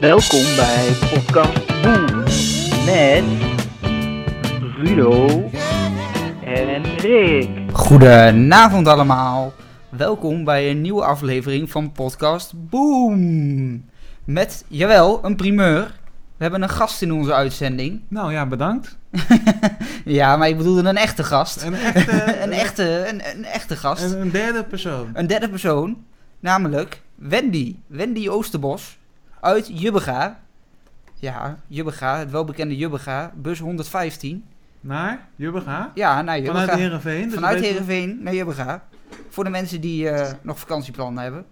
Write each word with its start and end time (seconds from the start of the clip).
Welkom 0.00 0.42
bij 0.56 0.96
podcast 1.12 1.82
Boom 1.82 2.22
met 2.84 3.24
Rudo 4.76 5.26
en 6.44 6.96
Rick. 6.96 7.48
Goedenavond 7.72 8.86
allemaal. 8.86 9.52
Welkom 9.88 10.44
bij 10.44 10.70
een 10.70 10.80
nieuwe 10.80 11.04
aflevering 11.04 11.70
van 11.70 11.92
podcast 11.92 12.52
Boom. 12.56 13.84
Met, 14.24 14.64
jawel, 14.68 15.24
een 15.24 15.36
primeur. 15.36 15.82
We 16.36 16.42
hebben 16.42 16.62
een 16.62 16.68
gast 16.68 17.02
in 17.02 17.12
onze 17.12 17.34
uitzending. 17.34 18.02
Nou 18.08 18.32
ja, 18.32 18.46
bedankt. 18.46 18.98
Ja, 20.04 20.36
maar 20.36 20.48
ik 20.48 20.56
bedoelde 20.56 20.88
een 20.88 20.96
echte 20.96 21.24
gast. 21.24 21.62
Een 21.62 21.74
echte, 21.74 22.40
een, 22.44 22.52
echte, 22.52 23.08
een, 23.08 23.22
een 23.36 23.44
echte 23.44 23.76
gast. 23.76 24.02
een, 24.02 24.20
een 24.20 24.30
derde 24.30 24.64
persoon. 24.64 25.10
Een 25.12 25.26
derde 25.26 25.48
persoon. 25.48 26.04
Namelijk 26.40 27.02
Wendy. 27.14 27.76
Wendy 27.86 28.28
Oosterbos. 28.28 28.98
Uit 29.40 29.80
Jubbega. 29.80 30.40
Ja, 31.14 31.58
Jubbega. 31.66 32.18
Het 32.18 32.30
welbekende 32.30 32.76
Jubbega. 32.76 33.32
Bus 33.34 33.58
115. 33.58 34.44
Naar 34.80 35.28
Jubbega. 35.36 35.90
Ja, 35.94 36.22
naar 36.22 36.36
Jubbega. 36.40 36.60
Vanuit 36.60 36.78
Heerenveen. 36.78 37.24
Dus 37.24 37.34
Vanuit 37.34 37.60
Heerenveen 37.60 38.22
naar 38.22 38.34
Jubbega. 38.34 38.84
Voor 39.28 39.44
de 39.44 39.50
mensen 39.50 39.80
die 39.80 40.08
eh, 40.08 40.32
nog 40.42 40.58
vakantieplannen 40.58 41.22
hebben. 41.22 41.46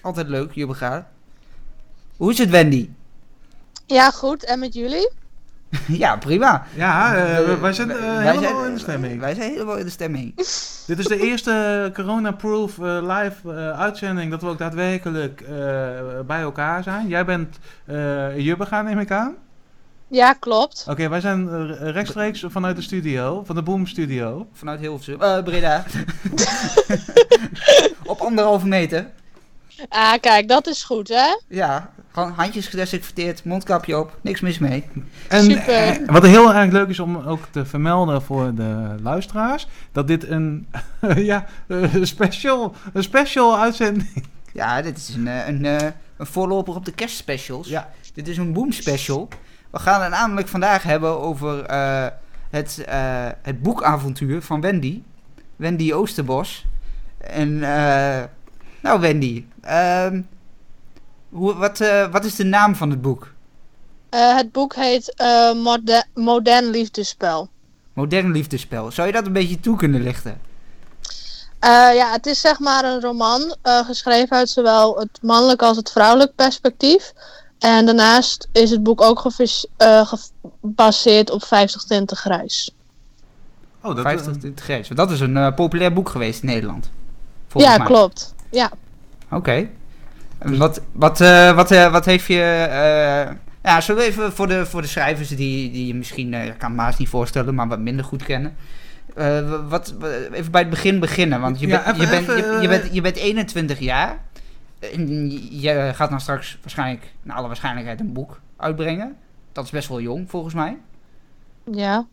Altijd 0.00 0.28
leuk, 0.28 0.52
Jubbega. 0.52 1.10
Hoe 2.16 2.30
is 2.30 2.38
het, 2.38 2.50
Wendy? 2.50 2.90
Ja, 3.86 4.10
goed. 4.10 4.44
En 4.44 4.58
met 4.58 4.74
jullie? 4.74 5.10
ja, 6.04 6.16
prima. 6.16 6.66
Ja, 6.74 7.14
eh, 7.16 7.60
wij 7.60 7.72
zijn 7.72 7.90
eh, 7.90 7.96
Wij 7.98 8.16
helemaal 8.34 8.40
zijn- 8.60 8.66
in 8.68 8.74
de 8.74 8.80
stemming. 8.80 9.20
Wij 9.20 9.34
zijn 9.34 9.50
helemaal 9.50 9.76
in 9.76 9.84
de 9.84 9.90
stemming. 9.90 10.34
Dit 10.86 10.98
is 10.98 11.06
de 11.06 11.20
eerste 11.20 11.90
corona-proof 11.94 12.78
eh, 12.78 12.84
live 13.02 13.50
uitzending 13.76 14.30
dat 14.30 14.42
we 14.42 14.48
ook 14.48 14.58
daadwerkelijk 14.58 15.40
eh, 15.40 15.50
bij 16.26 16.40
elkaar 16.40 16.82
zijn. 16.82 17.08
Jij 17.08 17.24
bent 17.24 17.58
eh 17.84 18.38
Jubbega, 18.38 18.82
neem 18.82 18.98
ik 18.98 19.10
aan. 19.10 19.34
Ja, 20.08 20.32
klopt. 20.32 20.86
Oké, 20.88 21.08
wij 21.08 21.20
zijn 21.20 21.66
rechtstreeks 21.92 22.44
vanuit 22.48 22.76
de 22.76 22.82
studio, 22.82 23.42
van 23.46 23.54
de 23.54 23.62
Boom 23.62 23.86
Studio. 23.86 24.46
Vanuit 24.52 24.80
Hilversum. 24.80 25.20
Eh, 25.22 25.42
Breda. 25.42 25.84
Op 28.06 28.20
anderhalve 28.20 28.66
meter. 28.66 29.06
Ah, 29.88 30.12
kijk, 30.20 30.48
dat 30.48 30.66
is 30.66 30.82
goed, 30.84 31.08
hè? 31.08 31.38
Ja, 31.48 31.90
gewoon 32.14 32.32
handjes 32.32 32.66
gedesinfecteerd, 32.66 33.44
mondkapje 33.44 33.98
op, 33.98 34.18
niks 34.20 34.40
mis 34.40 34.58
mee. 34.58 34.84
En 35.28 35.44
Super. 35.44 35.68
eh, 35.68 36.06
wat 36.08 36.22
heel 36.26 36.54
erg 36.54 36.72
leuk 36.72 36.88
is 36.88 37.00
om 37.00 37.16
ook 37.16 37.46
te 37.50 37.64
vermelden 37.66 38.22
voor 38.22 38.54
de 38.54 38.94
luisteraars, 39.02 39.68
dat 39.92 40.06
dit 40.06 40.28
een, 40.28 40.66
ja, 41.16 41.46
eh, 41.66 41.84
special, 42.02 42.74
een 42.92 43.02
special 43.02 43.58
uitzending 43.58 44.24
Ja, 44.52 44.82
dit 44.82 44.98
is 44.98 45.14
een, 45.14 45.28
eh, 45.28 45.48
een, 45.48 45.64
eh, 45.64 45.88
een 46.16 46.26
voorloper 46.26 46.74
op 46.74 46.84
de 46.84 46.92
kerstspecials. 46.92 47.68
Ja. 47.68 47.90
Dit 48.14 48.28
is 48.28 48.36
een 48.36 48.52
boom 48.52 48.72
special. 48.72 49.28
We 49.70 49.78
gaan 49.78 50.02
het 50.02 50.10
namelijk 50.10 50.48
vandaag 50.48 50.82
hebben 50.82 51.20
over 51.20 51.64
eh, 51.64 52.06
het, 52.50 52.84
eh, 52.86 53.26
het 53.42 53.62
boekavontuur 53.62 54.42
van 54.42 54.60
Wendy. 54.60 55.02
Wendy 55.56 55.92
Oosterbos. 55.92 56.66
En, 57.18 57.62
eh, 57.62 58.22
nou 58.80 59.00
Wendy, 59.00 59.44
ehm, 59.60 60.20
hoe, 61.34 61.54
wat, 61.54 61.80
eh, 61.80 62.10
wat 62.10 62.24
is 62.24 62.34
de 62.36 62.44
naam 62.44 62.74
van 62.74 62.90
het 62.90 63.02
boek? 63.02 63.32
Eh, 64.08 64.36
het 64.36 64.52
boek 64.52 64.74
heet 64.74 65.14
eh, 65.14 65.52
Mode- 65.52 66.04
Modern 66.14 66.70
Liefdespel. 66.70 67.48
Modern 67.92 68.30
liefdespel. 68.32 68.90
Zou 68.90 69.06
je 69.06 69.12
dat 69.12 69.26
een 69.26 69.32
beetje 69.32 69.60
toe 69.60 69.76
kunnen 69.76 70.02
lichten? 70.02 70.40
Eh, 71.58 71.70
ja, 71.94 72.12
het 72.12 72.26
is 72.26 72.40
zeg 72.40 72.58
maar 72.58 72.84
een 72.84 73.00
roman, 73.00 73.56
eh, 73.62 73.86
geschreven 73.86 74.36
uit 74.36 74.50
zowel 74.50 74.98
het 74.98 75.18
mannelijk 75.22 75.62
als 75.62 75.76
het 75.76 75.90
vrouwelijk 75.90 76.34
perspectief. 76.34 77.12
En 77.58 77.86
daarnaast 77.86 78.48
is 78.52 78.70
het 78.70 78.82
boek 78.82 79.00
ook 79.00 79.26
eh, 79.76 80.12
gebaseerd 80.60 81.30
op 81.30 81.44
50 81.44 81.82
tinten 81.82 82.16
grijs. 82.16 82.70
Oh, 83.82 83.94
dat 83.94 84.04
50 84.04 84.32
in 84.42 84.50
het 84.50 84.60
grijs. 84.60 84.88
Dat 84.88 85.10
is 85.10 85.20
een 85.20 85.36
eh, 85.36 85.54
populair 85.54 85.92
boek 85.92 86.08
geweest 86.08 86.42
in 86.42 86.48
Nederland. 86.48 86.90
Volgens 87.48 87.72
ja, 87.72 87.78
mij. 87.78 87.86
klopt. 87.86 88.34
Ja. 88.50 88.70
Oké. 89.30 89.68
Wat, 90.42 90.80
wat, 90.92 91.20
eh, 91.20 91.54
wat, 91.54 91.70
eh, 91.70 91.92
wat 91.92 92.04
heeft 92.04 92.26
je... 92.26 92.40
eh, 92.70 93.34
ja, 93.62 93.80
we 93.94 94.02
even 94.02 94.32
voor 94.32 94.46
de, 94.46 94.66
voor 94.66 94.82
de 94.82 94.88
schrijvers 94.88 95.28
die, 95.28 95.70
die 95.70 95.86
je 95.86 95.94
misschien... 95.94 96.34
eh, 96.34 96.46
ik 96.46 96.58
kan 96.58 96.74
me 96.74 96.80
haast 96.80 96.98
niet 96.98 97.08
voorstellen, 97.08 97.54
maar 97.54 97.68
wat 97.68 97.78
minder 97.78 98.04
goed 98.04 98.22
kennen. 98.22 98.56
Eh, 99.14 99.68
wat, 99.68 99.94
wat- 99.98 100.10
even 100.32 100.50
bij 100.50 100.60
het 100.60 100.70
begin 100.70 101.00
beginnen, 101.00 101.40
want 101.40 101.60
je, 101.60 101.66
Ja, 101.66 101.82
bent, 101.84 101.96
je, 101.96 102.02
even- 102.16 102.34
bent, 102.36 102.62
je, 102.62 102.68
bent, 102.68 102.94
je 102.94 103.00
bent 103.00 103.16
21 103.16 103.78
jaar. 103.78 104.18
En 104.92 105.30
je- 105.60 105.90
gaat 105.94 106.10
dan 106.10 106.20
straks 106.20 106.58
waarschijnlijk, 106.62 107.12
naar 107.22 107.36
alle 107.36 107.46
waarschijnlijkheid, 107.46 108.00
een 108.00 108.12
boek 108.12 108.40
uitbrengen. 108.56 109.16
Dat 109.52 109.64
is 109.64 109.70
best 109.70 109.88
wel 109.88 110.00
jong, 110.00 110.30
volgens 110.30 110.54
mij. 110.54 110.76
Ja. 111.72 112.06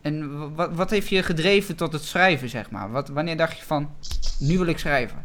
En 0.00 0.30
wat, 0.54 0.70
wat 0.72 0.90
heeft 0.90 1.08
je 1.08 1.22
gedreven 1.22 1.76
tot 1.76 1.92
het 1.92 2.02
schrijven, 2.04 2.48
zeg 2.48 2.70
maar? 2.70 2.90
Wat, 2.90 3.08
wanneer 3.08 3.36
dacht 3.36 3.58
je 3.58 3.64
van, 3.64 3.90
nu 4.38 4.58
wil 4.58 4.66
ik 4.66 4.78
schrijven? 4.78 5.24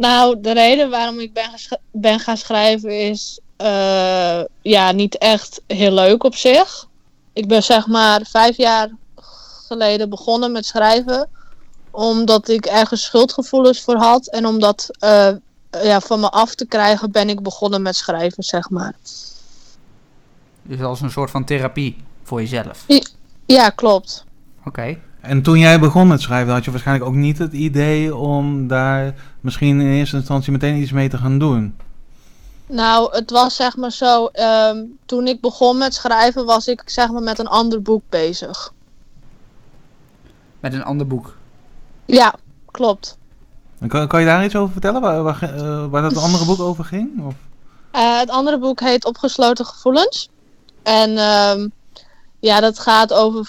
Nou, 0.00 0.40
de 0.40 0.52
reden 0.52 0.90
waarom 0.90 1.18
ik 1.18 1.32
ben, 1.32 1.50
ben 1.90 2.20
gaan 2.20 2.36
schrijven 2.36 3.08
is 3.08 3.40
eh, 3.56 4.40
ja, 4.62 4.92
niet 4.92 5.18
echt 5.18 5.62
heel 5.66 5.92
leuk 5.92 6.24
op 6.24 6.34
zich. 6.34 6.88
Ik 7.32 7.48
ben 7.48 7.62
zeg 7.62 7.86
maar 7.86 8.20
vijf 8.26 8.56
jaar 8.56 8.90
geleden 9.66 10.08
begonnen 10.08 10.52
met 10.52 10.66
schrijven. 10.66 11.28
Omdat 11.90 12.48
ik 12.48 12.66
ergens 12.66 13.02
schuldgevoelens 13.02 13.80
voor 13.80 13.96
had. 13.96 14.26
En 14.26 14.46
om 14.46 14.58
dat 14.58 14.88
eh, 14.98 15.30
ja, 15.70 16.00
van 16.00 16.20
me 16.20 16.30
af 16.30 16.54
te 16.54 16.66
krijgen 16.66 17.10
ben 17.10 17.28
ik 17.28 17.42
begonnen 17.42 17.82
met 17.82 17.96
schrijven, 17.96 18.42
zeg 18.42 18.70
maar. 18.70 18.94
Dus 20.62 20.80
als 20.80 21.00
een 21.00 21.10
soort 21.10 21.30
van 21.30 21.44
therapie 21.44 22.04
voor 22.22 22.40
jezelf. 22.40 22.84
Ja, 23.46 23.70
klopt. 23.70 24.24
Oké. 24.64 24.98
En 25.20 25.42
toen 25.42 25.58
jij 25.58 25.80
begon 25.80 26.06
met 26.08 26.20
schrijven, 26.20 26.52
had 26.52 26.64
je 26.64 26.70
waarschijnlijk 26.70 27.08
ook 27.08 27.14
niet 27.14 27.38
het 27.38 27.52
idee 27.52 28.16
om 28.16 28.66
daar 28.68 29.14
misschien 29.40 29.80
in 29.80 29.90
eerste 29.90 30.16
instantie 30.16 30.52
meteen 30.52 30.76
iets 30.76 30.92
mee 30.92 31.08
te 31.08 31.18
gaan 31.18 31.38
doen. 31.38 31.76
Nou, 32.66 33.16
het 33.16 33.30
was 33.30 33.56
zeg 33.56 33.76
maar 33.76 33.92
zo. 33.92 34.26
ehm, 34.26 34.84
toen 35.06 35.26
ik 35.26 35.40
begon 35.40 35.78
met 35.78 35.94
schrijven 35.94 36.44
was 36.44 36.66
ik 36.66 36.82
zeg 36.86 37.10
maar 37.10 37.22
met 37.22 37.38
een 37.38 37.46
ander 37.46 37.82
boek 37.82 38.02
bezig. 38.08 38.72
Met 40.60 40.72
een 40.72 40.84
ander 40.84 41.06
boek. 41.06 41.36
Ja, 42.06 42.34
klopt. 42.70 43.18
Kan, 43.88 44.08
kan 44.08 44.20
je 44.20 44.26
daar 44.26 44.44
iets 44.44 44.56
over 44.56 44.72
vertellen, 44.72 45.00
waar, 45.00 45.22
waar, 45.22 45.42
eh, 45.42 45.86
waar 45.86 46.02
dat 46.02 46.16
andere 46.16 46.44
boek 46.44 46.60
over 46.60 46.84
ging? 46.84 47.26
Of? 47.26 47.34
Eh, 47.90 48.18
het 48.18 48.30
andere 48.30 48.58
boek 48.58 48.80
heet 48.80 49.04
Opgesloten 49.04 49.66
Gevoelens. 49.66 50.28
En 50.82 51.16
ehm, 51.18 51.68
ja, 52.40 52.60
dat 52.60 52.78
gaat 52.78 53.12
over 53.12 53.48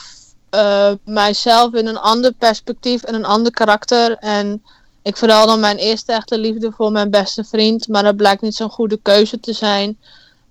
eh, 0.51 0.91
mijzelf 1.05 1.73
in 1.73 1.87
een 1.87 1.97
ander 1.97 2.33
perspectief 2.33 3.03
en 3.03 3.13
een 3.13 3.25
ander 3.25 3.51
karakter. 3.51 4.17
En 4.17 4.63
ik 5.01 5.17
verhaal 5.17 5.47
dan 5.47 5.59
mijn 5.59 5.77
eerste 5.77 6.13
echte 6.13 6.37
liefde 6.37 6.71
voor 6.71 6.91
mijn 6.91 7.09
beste 7.09 7.43
vriend. 7.43 7.87
Maar 7.87 8.03
dat 8.03 8.15
blijkt 8.15 8.41
niet 8.41 8.55
zo'n 8.55 8.69
goede 8.69 8.99
keuze 9.01 9.39
te 9.39 9.53
zijn. 9.53 9.97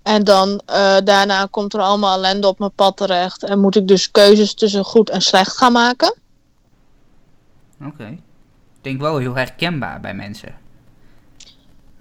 En 0.03 0.23
dan 0.23 0.61
eh, 0.65 0.97
daarna 1.03 1.47
komt 1.51 1.73
er 1.73 1.79
allemaal 1.79 2.17
ellende 2.17 2.47
op 2.47 2.59
mijn 2.59 2.71
pad 2.75 2.97
terecht. 2.97 3.43
En 3.43 3.59
moet 3.59 3.75
ik 3.75 3.87
dus 3.87 4.11
keuzes 4.11 4.53
tussen 4.53 4.83
goed 4.83 5.09
en 5.09 5.21
slecht 5.21 5.57
gaan 5.57 5.71
maken. 5.71 6.15
Oké. 7.85 8.07
Ik 8.07 8.81
denk 8.81 9.01
wel 9.01 9.17
heel 9.17 9.35
herkenbaar 9.35 9.99
bij 9.99 10.13
mensen. 10.13 10.55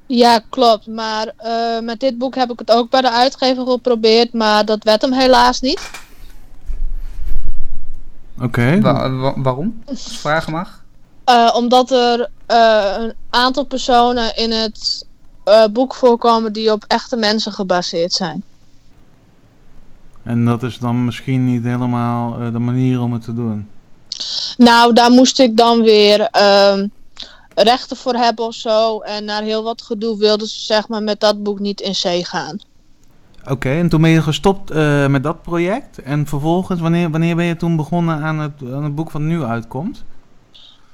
Ja, 0.07 0.43
klopt. 0.49 0.87
Maar 0.87 1.33
eh, 1.37 1.81
met 1.81 2.01
dit 2.01 2.19
boek 2.19 2.35
heb 2.35 2.51
ik 2.51 2.59
het 2.59 2.71
ook 2.71 2.91
bij 2.91 3.01
de 3.01 3.11
uitgever 3.11 3.67
geprobeerd. 3.67 4.33
Maar 4.33 4.65
dat 4.65 4.85
werd 4.85 5.03
hem 5.03 5.13
helaas 5.13 5.61
niet. 5.61 5.91
Oké. 8.41 8.81
Wa- 8.81 9.11
wa- 9.11 9.35
waarom? 9.37 9.83
Als 9.87 10.07
ik 10.13 10.19
vragen 10.19 10.53
mag. 10.53 10.83
Eh, 11.25 11.51
omdat 11.57 11.91
er 11.91 12.31
eh, 12.47 12.95
een 12.99 13.15
aantal 13.31 13.65
personen 13.65 14.37
in 14.37 14.51
het 14.51 15.07
eh, 15.45 15.65
boek 15.73 15.95
voorkomen 15.95 16.53
die 16.53 16.73
op 16.73 16.85
echte 16.87 17.17
mensen 17.17 17.53
gebaseerd 17.53 18.13
zijn. 18.13 18.43
En 20.23 20.45
dat 20.45 20.63
is 20.63 20.79
dan 20.79 21.05
misschien 21.05 21.45
niet 21.45 21.65
helemaal 21.65 22.41
eh, 22.41 22.53
de 22.53 22.59
manier 22.59 23.01
om 23.01 23.13
het 23.13 23.23
te 23.25 23.35
doen. 23.35 23.69
Nou, 24.57 24.93
daar 24.93 25.11
moest 25.11 25.39
ik 25.39 25.57
dan 25.57 25.83
weer 25.83 26.21
ehm, 26.21 26.87
rechten 27.55 27.97
voor 27.97 28.15
hebben 28.15 28.45
of 28.45 28.55
zo. 28.55 28.99
En 29.01 29.25
na 29.25 29.43
heel 29.43 29.63
wat 29.63 29.83
gedoe 29.83 30.19
wilden 30.19 30.47
ze 30.49 30.61
zeg 30.61 30.89
maar 30.89 31.03
met 31.03 31.21
dat 31.21 31.43
boek 31.43 31.59
niet 31.59 31.81
in 31.81 31.95
zee 31.95 32.25
gaan. 32.25 32.59
Oké, 33.49 33.71
en 33.71 33.89
toen 33.89 34.01
ben 34.01 34.11
je 34.11 34.23
gestopt 34.23 34.71
eh, 34.71 35.07
met 35.07 35.23
dat 35.23 35.43
project. 35.43 35.99
En 35.99 36.27
vervolgens, 36.27 36.81
wanneer, 36.81 37.11
wanneer 37.11 37.37
ben 37.37 37.45
je 37.45 37.57
toen 37.57 37.77
begonnen 37.77 38.23
aan 38.23 38.39
het, 38.39 38.53
aan 38.63 38.85
het 38.85 38.95
boek 38.95 39.11
wat 39.11 39.23
nu 39.23 39.43
uitkomt? 39.43 40.05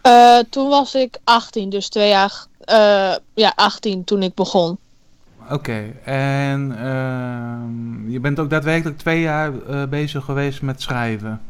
Eh, 0.01 0.39
toen 0.51 0.69
was 0.69 0.95
ik 0.95 1.19
18, 1.25 1.71
dus 1.71 1.89
twee 1.89 2.09
jaar, 2.09 2.47
eh, 2.61 3.15
ja 3.35 3.53
18 3.55 4.05
toen 4.05 4.23
ik 4.23 4.35
begon. 4.35 4.79
Oké, 5.51 5.93
en 6.05 6.77
ehm, 6.79 8.11
je 8.11 8.21
bent 8.21 8.39
ook 8.39 8.51
daadwerkelijk 8.51 8.99
twee 8.99 9.21
jaar 9.21 9.53
bezig 9.89 10.25
geweest 10.25 10.63
met 10.63 10.83
schrijven. 10.83 11.41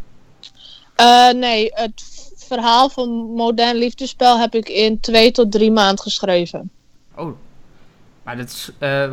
Nee, 1.34 1.70
het 1.75 2.02
verhaal 2.37 2.88
van 2.88 3.08
Modern 3.10 3.76
Liefdespel 3.76 4.38
heb 4.38 4.54
ik 4.54 4.69
in 4.69 5.00
twee 5.00 5.31
tot 5.31 5.52
drie 5.52 5.70
maanden 5.70 6.02
geschreven. 6.02 6.70
Oh. 7.16 7.37
Maar 8.26 8.37
dat 8.37 8.46
is, 8.46 8.70
eh, 8.78 9.11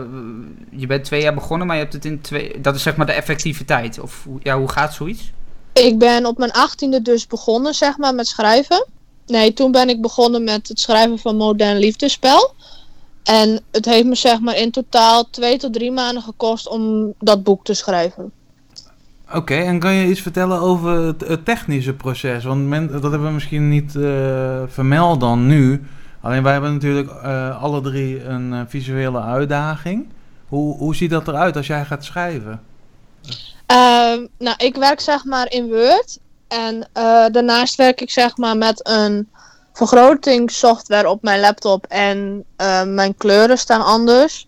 je 0.70 0.88
bent 0.88 1.04
twee 1.04 1.22
jaar 1.22 1.34
begonnen, 1.34 1.68
maar 1.68 1.76
je 1.76 1.82
hebt 1.82 1.94
het 1.94 2.06
in 2.06 2.22
twee... 2.22 2.62
Dat 2.62 2.76
is 2.76 2.82
zeg 2.84 2.96
maar 2.96 3.06
de 3.06 3.12
effectiviteit. 3.12 4.00
Of 4.00 4.24
hoe- 4.24 4.40
ja, 4.44 4.58
hoe 4.58 4.70
gaat 4.70 4.94
zoiets? 4.94 5.32
Ik 5.74 5.98
ben 6.00 6.26
op 6.26 6.38
mijn 6.38 6.52
achttiende 6.52 7.02
dus 7.02 7.28
begonnen, 7.28 7.74
zeg 7.74 7.98
maar, 7.98 8.16
met 8.16 8.28
schrijven. 8.28 8.86
Nee, 9.28 9.54
toen 9.54 9.72
ben 9.72 9.90
ik 9.90 10.02
begonnen 10.02 10.44
met 10.44 10.68
het 10.68 10.80
schrijven 10.80 11.20
van 11.20 11.36
modern 11.36 11.78
liefdespel. 11.78 12.54
En 13.24 13.60
het 13.72 13.86
heeft 13.86 14.06
me 14.06 14.16
zeg 14.16 14.40
maar 14.40 14.58
in 14.58 14.72
totaal 14.72 15.30
twee 15.30 15.58
tot 15.58 15.74
drie 15.74 15.92
maanden 15.92 16.24
gekost 16.24 16.68
om 16.68 17.14
dat 17.20 17.44
boek 17.44 17.66
te 17.66 17.74
schrijven. 17.74 18.32
Oké, 19.34 19.54
en 19.56 19.80
kan 19.80 19.94
je 19.94 20.08
iets 20.08 20.22
vertellen 20.22 20.60
over 20.60 20.92
het, 20.92 21.22
het 21.28 21.46
technische 21.46 21.94
proces? 21.94 22.44
Want 22.44 22.68
men, 22.68 22.88
dat 22.92 23.02
hebben 23.02 23.24
we 23.26 23.34
misschien 23.34 23.70
niet 23.70 23.96
eh, 23.96 24.62
vermeld 24.68 25.20
dan 25.20 25.48
nu. 25.48 25.84
Alleen 26.24 26.44
wij 26.44 26.52
hebben 26.52 26.74
natuurlijk 26.74 27.10
eh, 27.12 27.64
alle 27.64 27.82
drie 27.82 28.24
een 28.24 28.54
eh, 28.54 28.60
visuele 28.68 29.22
uitdaging. 29.22 30.08
Hoe, 30.48 30.78
hoe 30.78 30.96
ziet 30.96 31.10
dat 31.10 31.28
eruit 31.28 31.56
als 31.56 31.68
jij 31.68 31.86
gaat 31.86 32.04
schrijven? 32.04 32.62
Ehm, 33.66 34.26
nou, 34.38 34.56
ik 34.58 34.76
werk 34.76 35.00
zeg 35.00 35.26
maar 35.26 35.52
in 35.52 35.68
Word. 35.68 36.20
En 36.48 36.88
eh, 36.94 37.26
daarnaast 37.32 37.76
werk 37.76 38.02
ik 38.02 38.12
zeg 38.12 38.38
maar 38.38 38.58
met 38.58 38.88
een 38.88 39.30
vergrotingssoftware 39.74 41.10
op 41.10 41.22
mijn 41.24 41.40
laptop. 41.40 41.86
En 41.86 42.46
mijn 42.86 43.16
kleuren 43.18 43.58
staan 43.58 43.86
anders. 43.86 44.48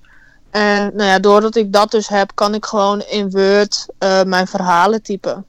En 0.52 0.92
nou 0.96 1.10
ja, 1.10 1.20
doordat 1.20 1.56
ik 1.56 1.74
dat 1.74 1.92
dus 1.92 2.08
heb, 2.08 2.32
kan 2.34 2.54
ik 2.54 2.66
gewoon 2.66 3.02
in 3.02 3.30
Word 3.30 3.86
mijn 4.26 4.48
verhalen 4.48 5.02
typen. 5.02 5.46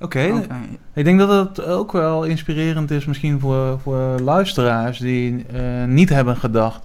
Oké, 0.00 0.46
ik 0.92 1.04
denk 1.04 1.18
dat 1.18 1.48
het 1.48 1.66
ook 1.66 1.92
wel 1.92 2.24
inspirerend 2.24 2.90
is 2.90 3.04
misschien 3.04 3.40
voor, 3.40 3.80
voor 3.80 4.20
luisteraars 4.20 4.98
die 4.98 5.46
eh, 5.46 5.84
niet 5.84 6.08
hebben 6.08 6.36
gedacht 6.36 6.84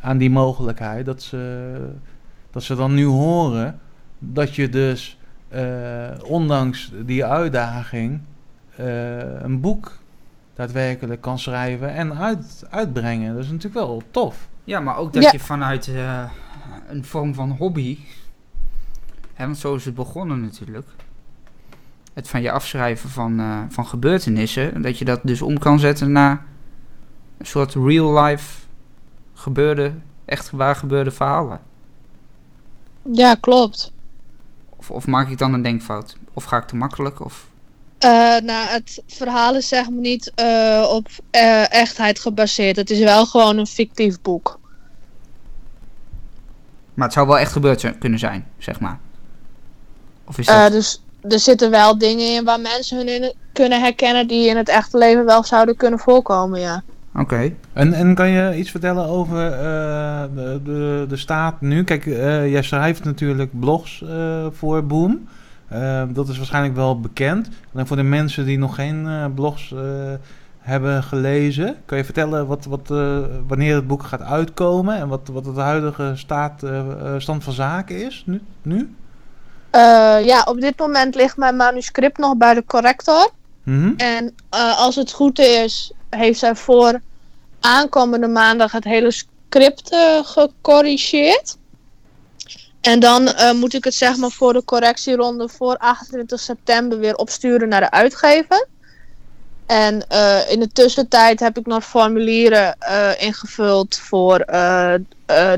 aan 0.00 0.18
die 0.18 0.30
mogelijkheid. 0.30 1.06
Dat 1.06 1.22
ze, 1.22 1.74
dat 2.50 2.62
ze 2.62 2.74
dan 2.74 2.94
nu 2.94 3.04
horen 3.04 3.78
dat 4.18 4.54
je 4.54 4.68
dus 4.68 5.18
eh, 5.48 6.08
ondanks 6.24 6.92
die 7.04 7.24
uitdaging 7.24 8.20
eh, 8.76 9.40
een 9.40 9.60
boek 9.60 9.98
daadwerkelijk 10.54 11.20
kan 11.20 11.38
schrijven 11.38 11.94
en 11.94 12.18
uit, 12.18 12.66
uitbrengen. 12.70 13.34
Dat 13.34 13.44
is 13.44 13.50
natuurlijk 13.50 13.86
wel 13.86 14.02
tof. 14.10 14.48
Ja, 14.64 14.80
maar 14.80 14.96
ook 14.96 15.12
dat 15.12 15.22
Ja. 15.22 15.30
je 15.32 15.38
vanuit 15.40 15.88
eh, 15.88 16.30
een 16.88 17.04
vorm 17.04 17.34
van 17.34 17.50
hobby... 17.50 17.98
Hè, 19.34 19.44
want 19.44 19.58
zo 19.58 19.74
is 19.74 19.84
het 19.84 19.94
begonnen 19.94 20.40
natuurlijk. 20.40 20.86
Het 22.18 22.28
van 22.28 22.42
je 22.42 22.50
afschrijven 22.50 23.10
van, 23.10 23.40
eh, 23.40 23.60
van 23.68 23.86
gebeurtenissen. 23.86 24.82
Dat 24.82 24.98
je 24.98 25.04
dat 25.04 25.20
dus 25.22 25.42
om 25.42 25.58
kan 25.58 25.78
zetten 25.78 26.12
naar 26.12 26.44
een 27.38 27.46
soort 27.46 27.74
real-life 27.74 28.60
gebeurde... 29.34 29.92
Echt 30.24 30.50
waar 30.50 30.76
gebeurde 30.76 31.10
verhalen. 31.10 31.60
Ja, 33.12 33.34
klopt. 33.34 33.92
Of, 34.68 34.90
of 34.90 35.06
maak 35.06 35.28
ik 35.28 35.38
dan 35.38 35.52
een 35.52 35.62
denkfout? 35.62 36.16
Of 36.32 36.44
ga 36.44 36.56
ik 36.56 36.66
te 36.66 36.76
makkelijk? 36.76 37.24
Of... 37.24 37.46
Eh, 37.98 38.10
nou, 38.38 38.68
het 38.68 39.02
verhaal 39.06 39.54
is 39.54 39.68
zeg 39.68 39.90
maar 39.90 40.00
niet 40.00 40.32
eh, 40.34 40.86
op 40.90 41.08
echtheid 41.70 42.18
gebaseerd. 42.18 42.76
Het 42.76 42.90
is 42.90 42.98
wel 42.98 43.26
gewoon 43.26 43.58
een 43.58 43.66
fictief 43.66 44.20
boek. 44.20 44.58
Maar 46.94 47.04
het 47.04 47.14
zou 47.14 47.26
wel 47.26 47.38
echt 47.38 47.52
gebeurd 47.52 47.98
kunnen 47.98 48.18
zijn, 48.18 48.46
zeg 48.58 48.80
maar. 48.80 48.98
Of 50.24 50.38
is 50.38 50.46
dat... 50.46 50.72
Dus 50.72 51.02
er 51.28 51.38
zitten 51.38 51.70
wel 51.70 51.98
dingen 51.98 52.34
in 52.34 52.44
waar 52.44 52.60
mensen 52.60 52.96
hun 52.96 53.08
in 53.08 53.32
kunnen 53.52 53.80
herkennen 53.80 54.26
die 54.26 54.48
in 54.48 54.56
het 54.56 54.68
echte 54.68 54.98
leven 54.98 55.24
wel 55.24 55.44
zouden 55.44 55.76
kunnen 55.76 55.98
voorkomen, 55.98 56.60
ja. 56.60 56.82
Oké. 57.14 57.52
En, 57.72 57.92
en 57.92 58.14
kan 58.14 58.28
je 58.28 58.56
iets 58.56 58.70
vertellen 58.70 59.06
over 59.06 59.52
eh, 59.52 60.22
de, 60.34 60.60
de, 60.64 61.04
de 61.08 61.16
staat 61.16 61.60
nu? 61.60 61.84
Kijk, 61.84 62.06
eh, 62.06 62.50
jij 62.50 62.62
schrijft 62.62 63.04
natuurlijk 63.04 63.60
blogs 63.60 64.02
eh, 64.02 64.46
voor 64.52 64.86
Boom. 64.86 65.28
Dat 66.12 66.28
is 66.28 66.36
waarschijnlijk 66.36 66.74
wel 66.74 67.00
bekend. 67.00 67.48
Alleen 67.72 67.86
voor 67.86 67.96
de 67.96 68.02
mensen 68.02 68.44
die 68.44 68.58
nog 68.58 68.74
geen 68.74 69.06
eh, 69.06 69.24
blogs 69.34 69.72
eh, 69.72 69.80
hebben 70.58 71.02
gelezen, 71.02 71.76
kan 71.84 71.98
je 71.98 72.04
vertellen 72.04 72.46
wat, 72.46 72.64
wat, 72.64 72.90
eh, 72.90 73.18
wanneer 73.46 73.74
het 73.74 73.86
boek 73.86 74.02
gaat 74.02 74.22
uitkomen 74.22 74.96
en 74.96 75.08
wat, 75.08 75.28
wat 75.32 75.46
het 75.46 75.56
huidige 75.56 76.12
staat, 76.14 76.66
stand 77.18 77.44
van 77.44 77.52
zaken 77.52 78.06
is 78.06 78.22
nu? 78.26 78.40
nu? 78.62 78.94
Eh, 79.70 80.24
ja, 80.24 80.42
op 80.42 80.60
dit 80.60 80.78
moment 80.78 81.14
ligt 81.14 81.36
mijn 81.36 81.56
manuscript 81.56 82.18
nog 82.18 82.36
bij 82.36 82.54
de 82.54 82.64
corrector. 82.64 83.30
Mhm. 83.62 83.92
En 83.96 84.34
eh, 84.50 84.78
als 84.78 84.96
het 84.96 85.12
goed 85.12 85.38
is, 85.38 85.92
heeft 86.10 86.38
zij 86.38 86.54
voor 86.54 87.00
aankomende 87.60 88.26
maandag 88.26 88.72
het 88.72 88.84
hele 88.84 89.10
script 89.10 89.90
eh, 89.90 90.18
gecorrigeerd. 90.22 91.56
En 92.80 93.00
dan 93.00 93.28
moet 93.56 93.74
ik 93.74 93.84
het 93.84 93.94
zeg 93.94 94.16
maar 94.16 94.30
voor 94.30 94.52
de 94.52 94.64
correctieronde 94.64 95.48
voor 95.48 95.76
28 95.76 96.40
september 96.40 96.98
weer 96.98 97.14
opsturen 97.14 97.68
naar 97.68 97.80
de 97.80 97.90
uitgever. 97.90 98.66
En 99.66 100.06
in 100.48 100.60
de 100.60 100.68
tussentijd 100.72 101.40
heb 101.40 101.58
ik 101.58 101.66
nog 101.66 101.84
formulieren 101.84 102.76
ingevuld 103.18 103.98
voor 103.98 104.38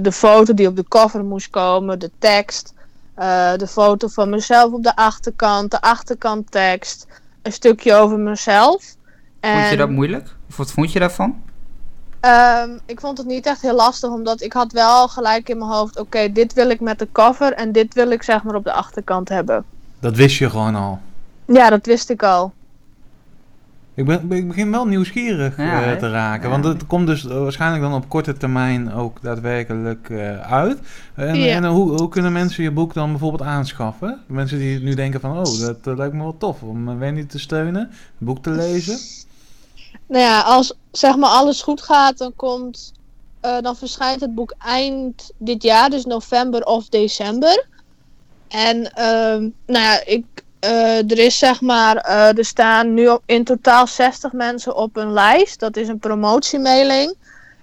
de 0.01 0.13
foto 0.13 0.55
die 0.55 0.67
op 0.67 0.77
de 0.77 0.85
cover 0.89 1.25
moest 1.25 1.51
komen, 1.51 1.99
de 1.99 2.11
tekst, 2.19 2.73
eh, 3.20 3.55
de 3.56 3.67
foto 3.67 4.08
van 4.08 4.31
mezelf 4.31 4.72
op 4.72 4.82
de 4.82 4.96
achterkant, 4.96 5.70
de 5.70 5.81
achterkanttekst, 5.81 7.06
een 7.43 7.52
stukje 7.52 7.94
over 7.94 8.19
mezelf. 8.19 8.96
Vond 9.40 9.69
je 9.70 9.76
dat 9.76 9.88
moeilijk? 9.90 10.37
Of 10.49 10.56
wat 10.56 10.72
vond 10.72 10.93
je 10.93 10.99
daarvan? 10.99 11.43
ehm, 12.20 12.70
ik 12.87 13.00
vond 13.00 13.19
het 13.19 13.26
niet 13.26 13.46
echt 13.46 13.62
heel 13.62 13.75
lastig, 13.75 14.11
omdat 14.11 14.43
ik 14.43 14.52
had 14.52 14.72
wel 14.72 15.08
gelijk 15.08 15.49
in 15.49 15.58
mijn 15.58 15.70
hoofd, 15.70 15.99
oké, 15.99 16.32
dit 16.32 16.52
wil 16.52 16.70
ik 16.70 16.81
met 16.81 16.99
de 16.99 17.08
cover 17.12 17.52
en 17.52 17.72
dit 17.72 17.94
wil 17.94 18.11
ik 18.11 18.22
zeg 18.22 18.43
maar 18.43 18.55
op 18.55 18.64
de 18.64 18.72
achterkant 18.72 19.28
hebben. 19.28 19.64
Dat 19.99 20.17
wist 20.17 20.38
je 20.38 20.50
gewoon 20.50 20.75
al. 20.75 20.99
Ja, 21.44 21.70
dat 21.70 21.87
wist 21.87 22.11
ik 22.11 22.22
al. 22.22 22.52
Ik, 24.00 24.06
ben, 24.06 24.32
ik 24.32 24.49
begin 24.49 24.70
wel 24.70 24.87
nieuwsgierig 24.87 25.56
Ja, 25.56 25.85
eh, 25.85 25.99
te 25.99 26.11
raken. 26.11 26.43
Ja. 26.43 26.61
Want 26.61 26.64
het 26.64 26.87
komt 26.87 27.06
dus 27.06 27.26
eh, 27.26 27.38
waarschijnlijk 27.43 27.82
dan 27.82 27.94
op 27.94 28.08
korte 28.08 28.37
termijn 28.37 28.93
ook 28.93 29.23
daadwerkelijk 29.23 30.11
eh, 30.11 30.41
uit. 30.41 30.79
En, 31.14 31.37
Ja. 31.37 31.55
en 31.55 31.64
hoe, 31.64 31.91
hoe 31.91 32.08
kunnen 32.08 32.32
mensen 32.32 32.62
je 32.62 32.70
boek 32.70 32.94
dan 32.94 33.11
bijvoorbeeld 33.11 33.43
aanschaffen? 33.43 34.20
Mensen 34.26 34.58
die 34.58 34.81
nu 34.81 34.94
denken 34.94 35.20
van, 35.20 35.31
oh, 35.31 35.61
dat 35.61 35.96
lijkt 35.98 36.15
me 36.15 36.22
wel 36.22 36.36
tof 36.39 36.63
om 36.63 36.98
Wendy 36.98 37.27
te 37.27 37.39
steunen, 37.39 37.82
een 37.82 38.27
boek 38.27 38.43
te 38.43 38.51
lezen. 38.51 38.98
Nou 40.06 40.22
ja, 40.22 40.41
als 40.41 40.75
zeg 40.91 41.17
maar 41.17 41.31
alles 41.31 41.63
goed 41.63 41.82
gaat, 41.82 42.19
dan 42.19 42.32
komt, 42.36 42.93
eh, 43.41 43.60
dan 43.60 43.77
verschijnt 43.77 44.20
het 44.20 44.34
boek 44.34 44.55
eind 44.58 45.31
dit 45.39 45.63
jaar, 45.63 45.91
dus 45.91 46.05
november 46.05 46.63
of 46.65 46.89
december. 46.89 47.67
En 48.48 48.93
ehm, 48.93 49.48
nou 49.67 49.84
ja, 49.84 50.06
ik, 50.06 50.25
eh, 50.60 51.10
er 51.10 51.19
is 51.19 51.38
zeg 51.38 51.60
maar, 51.60 51.96
eh, 51.96 52.38
er 52.38 52.44
staan 52.44 52.94
nu 52.94 53.08
op- 53.08 53.22
in 53.26 53.44
totaal 53.44 53.86
60 53.86 54.32
mensen 54.32 54.76
op 54.76 54.96
een 54.96 55.12
lijst. 55.12 55.60
Dat 55.60 55.76
is 55.76 55.88
een 55.88 55.98
promotiemailing. 55.98 57.14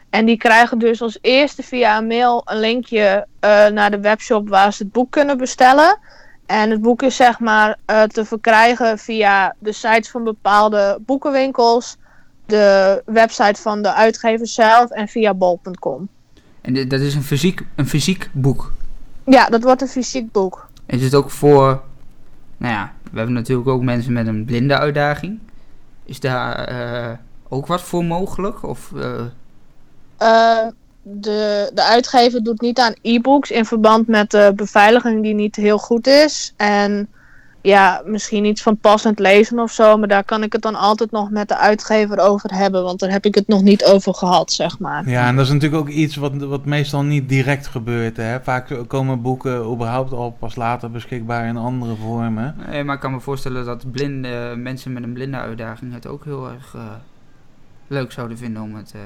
En 0.09 0.25
die 0.25 0.37
krijgen 0.37 0.79
dus 0.79 1.01
als 1.01 1.17
eerste 1.21 1.63
via 1.63 1.97
een 1.97 2.07
mail 2.07 2.41
een 2.45 2.59
linkje 2.59 3.25
eh, 3.39 3.67
naar 3.67 3.91
de 3.91 3.99
webshop 3.99 4.49
waar 4.49 4.73
ze 4.73 4.83
het 4.83 4.91
boek 4.91 5.11
kunnen 5.11 5.37
bestellen. 5.37 5.99
En 6.45 6.69
het 6.69 6.81
boek 6.81 7.01
is 7.01 7.15
zeg 7.15 7.39
maar 7.39 7.77
te 8.07 8.25
verkrijgen 8.25 8.97
via 8.97 9.55
de 9.59 9.71
sites 9.71 10.09
van 10.09 10.23
bepaalde 10.23 10.97
boekenwinkels, 11.05 11.97
de 12.45 13.01
website 13.05 13.61
van 13.61 13.81
de 13.81 13.93
uitgever 13.93 14.47
zelf 14.47 14.91
en 14.91 15.07
via 15.07 15.33
bol.com. 15.33 16.07
En 16.61 16.87
dat 16.87 16.99
is 16.99 17.15
een 17.15 17.23
fysiek, 17.23 17.65
een 17.75 17.87
fysiek 17.87 18.29
boek. 18.33 18.73
Ja, 19.25 19.45
dat 19.45 19.63
wordt 19.63 19.81
een 19.81 19.87
fysiek 19.87 20.31
boek. 20.31 20.67
Is 20.85 21.03
het 21.03 21.15
ook 21.15 21.31
voor... 21.31 21.81
Nou 22.57 22.73
ja, 22.73 22.93
we 23.11 23.17
hebben 23.17 23.35
natuurlijk 23.35 23.67
ook 23.67 23.81
mensen 23.81 24.13
met 24.13 24.27
een 24.27 24.45
blinde 24.45 24.77
uitdaging. 24.77 25.39
Is 26.05 26.19
daar 26.19 26.63
eh, 26.63 27.17
ook 27.47 27.67
wat 27.67 27.81
voor 27.81 28.05
mogelijk? 28.05 28.63
Of... 28.63 28.91
Eh, 30.17 30.67
de, 31.01 31.71
de 31.73 31.83
uitgever 31.83 32.43
doet 32.43 32.61
niet 32.61 32.79
aan 32.79 32.95
e-books 33.01 33.51
in 33.51 33.65
verband 33.65 34.07
met 34.07 34.31
de 34.31 34.53
beveiliging 34.55 35.23
die 35.23 35.33
niet 35.33 35.55
heel 35.55 35.77
goed 35.77 36.07
is. 36.07 36.53
En 36.55 37.09
ja, 37.67 38.01
misschien 38.05 38.45
iets 38.45 38.61
van 38.61 38.77
passend 38.77 39.19
lezen 39.19 39.59
of 39.59 39.71
zo. 39.71 39.97
Maar 39.97 40.07
daar 40.07 40.23
kan 40.23 40.43
ik 40.43 40.53
het 40.53 40.61
dan 40.61 40.75
altijd 40.75 41.11
nog 41.11 41.29
met 41.29 41.47
de 41.47 41.57
uitgever 41.57 42.19
over 42.19 42.53
hebben. 42.53 42.83
Want 42.83 42.99
daar 42.99 43.09
heb 43.11 43.25
ik 43.25 43.35
het 43.35 43.47
nog 43.47 43.61
niet 43.61 43.85
over 43.85 44.13
gehad, 44.13 44.51
zeg 44.51 44.79
maar. 44.79 45.09
Ja, 45.09 45.27
en 45.27 45.35
dat 45.35 45.45
is 45.45 45.51
natuurlijk 45.51 45.81
ook 45.81 45.89
iets 45.89 46.15
wat, 46.15 46.35
wat 46.35 46.65
meestal 46.65 47.03
niet 47.03 47.29
direct 47.29 47.67
gebeurt. 47.67 48.17
Hè? 48.17 48.41
Vaak 48.41 48.87
komen 48.87 49.21
boeken 49.21 49.71
überhaupt 49.71 50.11
al 50.11 50.31
pas 50.31 50.55
later 50.55 50.91
beschikbaar 50.91 51.47
in 51.47 51.57
andere 51.57 51.95
vormen. 51.95 52.55
nee, 52.69 52.83
maar 52.83 52.95
ik 52.95 53.01
kan 53.01 53.11
me 53.11 53.19
voorstellen 53.19 53.65
dat 53.65 53.91
blinde, 53.91 54.53
mensen 54.57 54.93
met 54.93 55.03
een 55.03 55.13
blinde 55.13 55.37
uitdaging 55.37 55.93
het 55.93 56.07
ook 56.07 56.23
heel 56.23 56.49
erg 56.49 56.75
eh, 56.75 56.81
leuk 57.87 58.11
zouden 58.11 58.37
vinden 58.37 58.61
om 58.61 58.75
het 58.75 58.91
eh, 58.95 59.01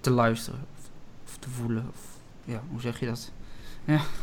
te 0.00 0.10
luisteren. 0.10 0.60
Of, 0.78 0.90
of 1.26 1.36
te 1.38 1.48
voelen. 1.48 1.84
Of, 1.92 2.00
ja, 2.44 2.60
hoe 2.70 2.80
zeg 2.80 3.00
je 3.00 3.06
dat? 3.06 3.30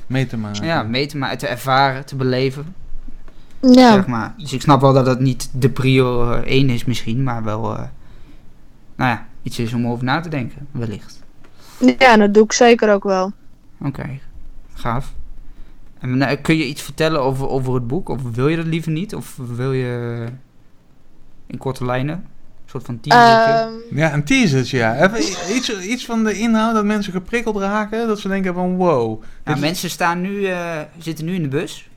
Mee 0.07 0.27
te 0.27 0.37
maken. 0.37 0.65
Ja, 0.65 0.83
mee 0.83 1.05
te 1.05 1.17
maken, 1.17 1.37
te 1.37 1.47
ervaren, 1.47 2.05
te 2.05 2.15
beleven. 2.15 2.75
Ja, 3.61 3.93
Zeg 3.93 4.07
maar. 4.07 4.33
Dus 4.37 4.53
ik 4.53 4.61
snap 4.61 4.81
wel 4.81 4.93
dat 4.93 5.05
het 5.05 5.19
niet 5.19 5.49
de 5.53 5.69
prio 5.69 6.31
1 6.31 6.69
is 6.69 6.85
misschien, 6.85 7.23
maar 7.23 7.43
wel, 7.43 7.73
eh, 7.77 7.83
nou 8.95 9.09
ja, 9.11 9.27
iets 9.43 9.59
is 9.59 9.73
om 9.73 9.87
over 9.87 10.03
na 10.03 10.19
te 10.19 10.29
denken, 10.29 10.67
wellicht. 10.71 11.23
Ja, 11.99 12.17
dat 12.17 12.33
doe 12.33 12.43
ik 12.43 12.51
zeker 12.53 12.93
ook 12.93 13.03
wel. 13.03 13.31
Oké, 13.81 14.09
gaaf. 14.73 15.13
En 15.99 16.21
eh, 16.21 16.41
kun 16.41 16.57
je 16.57 16.65
iets 16.67 16.81
vertellen 16.81 17.21
over, 17.21 17.47
over 17.49 17.73
het 17.73 17.87
boek? 17.87 18.09
Of 18.09 18.21
wil 18.33 18.47
je 18.47 18.55
dat 18.55 18.65
liever 18.65 18.91
niet? 18.91 19.15
Of 19.15 19.35
wil 19.55 19.73
je 19.73 20.25
in 21.47 21.57
korte 21.57 21.85
lijnen? 21.85 22.15
Een 22.15 22.69
soort 22.73 22.85
van 22.85 22.99
teasertje? 22.99 23.51
Ehm, 23.89 23.97
Ja, 23.99 24.13
een 24.13 24.23
teasertje, 24.23 24.77
ja. 24.77 24.95
Even 24.95 25.55
iets, 25.55 25.79
iets 25.79 26.05
van 26.05 26.23
de 26.23 26.37
inhoud 26.39 26.73
dat 26.73 26.85
mensen 26.85 27.13
geprikkeld 27.13 27.57
raken. 27.57 28.07
Dat 28.07 28.19
ze 28.19 28.27
denken 28.27 28.53
van 28.53 28.75
wow. 28.75 29.23
Is- 29.45 29.59
mensen 29.59 29.89
staan 29.89 30.21
nu, 30.21 30.45
eh, 30.45 30.79
zitten 30.97 31.25
nu 31.25 31.33
in 31.33 31.41
de 31.41 31.47
bus. 31.47 31.89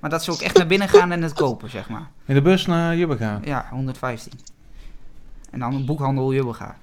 Maar 0.00 0.10
dat 0.10 0.24
ze 0.24 0.30
ook 0.30 0.40
echt 0.40 0.56
naar 0.56 0.66
binnen 0.66 0.88
gaan 0.88 1.12
en 1.12 1.22
het 1.22 1.32
kopen, 1.32 1.70
zeg 1.70 1.88
maar. 1.88 2.06
In 2.26 2.34
de 2.34 2.42
bus 2.42 2.66
naar 2.66 2.96
Jubbega. 2.96 3.40
Ja, 3.44 3.66
115. 3.70 4.32
En 5.50 5.58
dan 5.58 5.74
een 5.74 5.84
boekhandel 5.86 6.32
Jubbega. 6.32 6.76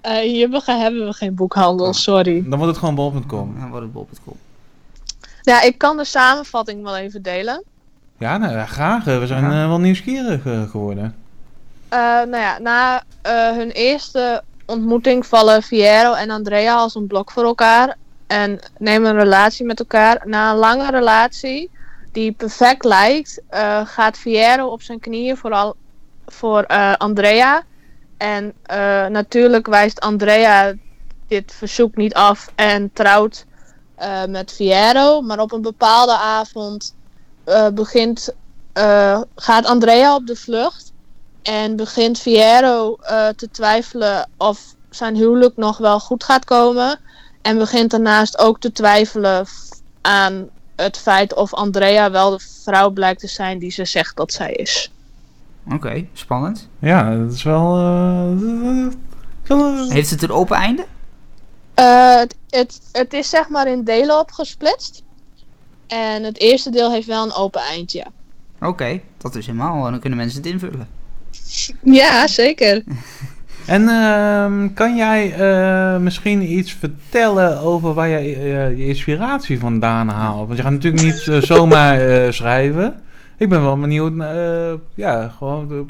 eh, 0.00 0.38
Jubbega 0.38 0.78
hebben 0.78 1.06
we 1.06 1.12
geen 1.12 1.34
boekhandel, 1.34 1.86
Oh. 1.86 1.92
sorry. 1.92 2.42
Dan 2.48 2.58
wordt 2.58 2.66
het 2.72 2.78
gewoon 2.78 2.94
bol.com. 2.94 3.54
Dan 3.60 3.68
wordt 3.68 3.82
het 3.84 3.92
bol.com. 3.92 4.36
Ja, 5.42 5.62
ik 5.62 5.78
kan 5.78 5.96
de 5.96 6.04
samenvatting 6.04 6.82
wel 6.82 6.96
even 6.96 7.22
delen. 7.22 7.62
Ja, 8.18 8.36
nou, 8.36 8.52
ja, 8.52 8.66
graag. 8.66 9.04
We 9.04 9.26
zijn 9.26 9.50
Ja. 9.50 9.62
eh, 9.62 9.68
wel 9.68 9.80
nieuwsgierig 9.80 10.46
eh, 10.46 10.70
geworden. 10.70 11.16
Eh, 11.88 11.98
nou 12.00 12.36
ja, 12.36 12.58
na 12.58 13.02
eh, 13.22 13.50
hun 13.50 13.70
eerste 13.70 14.42
ontmoeting 14.66 15.26
vallen 15.26 15.62
Fiero 15.62 16.12
en 16.14 16.30
Andrea 16.30 16.74
als 16.76 16.94
een 16.94 17.06
blok 17.06 17.30
voor 17.30 17.44
elkaar. 17.44 17.96
En 18.26 18.58
nemen 18.78 19.10
een 19.10 19.16
relatie 19.22 19.66
met 19.66 19.78
elkaar. 19.78 20.22
Na 20.24 20.50
een 20.50 20.56
lange 20.56 20.90
relatie, 20.90 21.70
die 22.12 22.32
perfect 22.32 22.84
lijkt, 22.84 23.40
eh, 23.48 23.86
gaat 23.86 24.18
Fiero 24.18 24.66
op 24.66 24.82
zijn 24.82 25.00
knieën 25.00 25.36
vooral 25.36 25.76
voor 26.26 26.62
eh, 26.62 26.94
Andrea. 26.94 27.62
En 28.16 28.52
eh, 28.62 29.06
natuurlijk 29.06 29.66
wijst 29.66 30.00
Andrea 30.00 30.74
dit 31.28 31.52
verzoek 31.52 31.96
niet 31.96 32.14
af 32.14 32.52
en 32.54 32.90
trouwt 32.92 33.46
met 34.28 34.52
Fiero. 34.52 35.20
Maar 35.20 35.38
op 35.38 35.52
een 35.52 35.62
bepaalde 35.62 36.16
avond 36.16 36.94
begint, 37.74 38.34
gaat 39.34 39.66
Andrea 39.66 40.14
op 40.14 40.26
de 40.26 40.36
vlucht. 40.36 40.90
En 41.42 41.76
begint 41.76 42.18
Fiero 42.18 42.96
eh, 42.96 43.28
te 43.28 43.50
twijfelen 43.50 44.28
of 44.36 44.74
zijn 44.90 45.16
huwelijk 45.16 45.56
nog 45.56 45.78
wel 45.78 46.00
goed 46.00 46.24
gaat 46.24 46.44
komen. 46.44 47.00
En 47.42 47.58
begint 47.58 47.90
daarnaast 47.90 48.38
ook 48.38 48.60
te 48.60 48.72
twijfelen 48.72 49.46
aan 50.00 50.48
het 50.82 50.98
feit 50.98 51.34
of 51.34 51.54
Andrea 51.54 52.10
wel 52.10 52.30
de 52.30 52.38
vrouw 52.64 52.90
blijkt 52.90 53.20
te 53.20 53.26
zijn 53.26 53.58
die 53.58 53.70
ze 53.70 53.84
zegt 53.84 54.16
dat 54.16 54.32
zij 54.32 54.52
is. 54.52 54.92
Oké, 55.72 56.06
spannend. 56.12 56.68
Ja, 56.78 57.16
dat 57.16 57.32
is 57.32 57.42
wel... 57.42 57.76
eh, 57.78 58.86
kan- 59.42 59.90
Heeft 59.90 60.10
het 60.10 60.22
een 60.22 60.30
open 60.30 60.56
einde? 60.56 60.84
Eh, 61.74 62.14
het, 62.16 62.34
het, 62.50 62.80
het 62.92 63.12
is 63.12 63.28
zeg 63.30 63.48
maar 63.48 63.66
in 63.68 63.84
delen 63.84 64.18
opgesplitst. 64.18 65.02
En 65.86 66.22
het 66.24 66.38
eerste 66.38 66.70
deel 66.70 66.92
heeft 66.92 67.06
wel 67.06 67.24
een 67.24 67.32
open 67.34 67.60
eindje. 67.60 68.06
Oké, 68.60 69.00
dat 69.18 69.34
is 69.34 69.46
helemaal. 69.46 69.82
Dan 69.90 70.00
kunnen 70.00 70.18
mensen 70.18 70.42
het 70.42 70.50
invullen. 70.52 70.88
Ja, 71.82 72.26
zeker. 72.26 72.82
En 73.70 73.88
ehm, 73.88 74.72
kan 74.74 74.96
jij 74.96 75.32
eh, 75.32 75.98
misschien 75.98 76.52
iets 76.52 76.72
vertellen 76.72 77.60
over 77.60 77.94
waar 77.94 78.08
jij 78.08 78.34
eh, 78.34 78.78
je 78.78 78.86
inspiratie 78.86 79.58
vandaan 79.58 80.08
haalt? 80.08 80.46
Want 80.46 80.56
je 80.56 80.62
gaat 80.62 80.72
natuurlijk 80.72 81.02
niet 81.02 81.28
eh, 81.28 81.42
zomaar 81.42 82.32
schrijven. 82.32 83.02
Ik 83.36 83.48
ben 83.48 83.62
wel 83.62 83.78
benieuwd, 83.78 84.12
ja, 84.94 85.28
gewoon, 85.28 85.88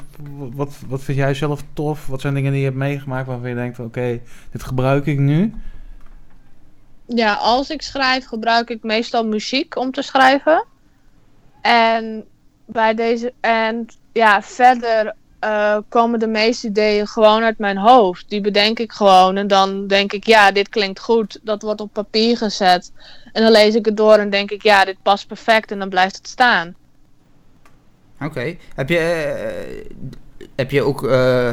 wat, 0.53 0.73
wat 0.87 1.03
vind 1.03 1.17
jij 1.17 1.33
zelf 1.33 1.63
tof? 1.73 2.07
Wat 2.07 2.21
zijn 2.21 2.33
dingen 2.33 2.51
die 2.51 2.59
je 2.59 2.65
hebt 2.65 2.77
meegemaakt 2.77 3.27
waarvan 3.27 3.49
je 3.49 3.55
denkt, 3.55 3.79
oké, 3.79 4.19
dit 4.51 4.63
gebruik 4.63 5.05
ik 5.05 5.19
nu? 5.19 5.53
Ja, 7.05 7.33
als 7.33 7.69
ik 7.69 7.81
schrijf 7.81 8.25
gebruik 8.25 8.69
ik 8.69 8.83
meestal 8.83 9.25
muziek 9.25 9.77
om 9.77 9.91
te 9.91 10.01
schrijven. 10.01 10.65
En 11.61 12.23
bij 12.65 12.93
deze 12.93 13.33
en 13.39 13.85
ja, 14.11 14.41
verder 14.41 15.13
eh, 15.41 15.77
komen 15.89 16.19
de 16.19 16.27
meeste 16.27 16.67
ideeën 16.67 17.07
gewoon 17.07 17.43
uit 17.43 17.57
mijn 17.57 17.77
hoofd. 17.77 18.29
Die 18.29 18.41
bedenk 18.41 18.79
ik 18.79 18.91
gewoon 18.91 19.37
en 19.37 19.47
dan 19.47 19.87
denk 19.87 20.13
ik, 20.13 20.25
ja, 20.25 20.51
dit 20.51 20.69
klinkt 20.69 20.99
goed. 20.99 21.39
Dat 21.43 21.61
wordt 21.61 21.81
op 21.81 21.93
papier 21.93 22.37
gezet. 22.37 22.91
En 23.33 23.41
dan 23.41 23.51
lees 23.51 23.75
ik 23.75 23.85
het 23.85 23.97
door 23.97 24.13
en 24.13 24.29
denk 24.29 24.51
ik, 24.51 24.63
ja, 24.63 24.85
dit 24.85 24.97
past 25.01 25.27
perfect 25.27 25.71
en 25.71 25.79
dan 25.79 25.89
blijft 25.89 26.15
het 26.15 26.27
staan. 26.27 26.75
Oké. 28.21 28.55
Heb 28.75 28.89
je, 28.89 28.97
eh, 28.97 30.45
heb 30.55 30.71
je 30.71 30.81
ook 30.81 31.03
eh, 31.03 31.51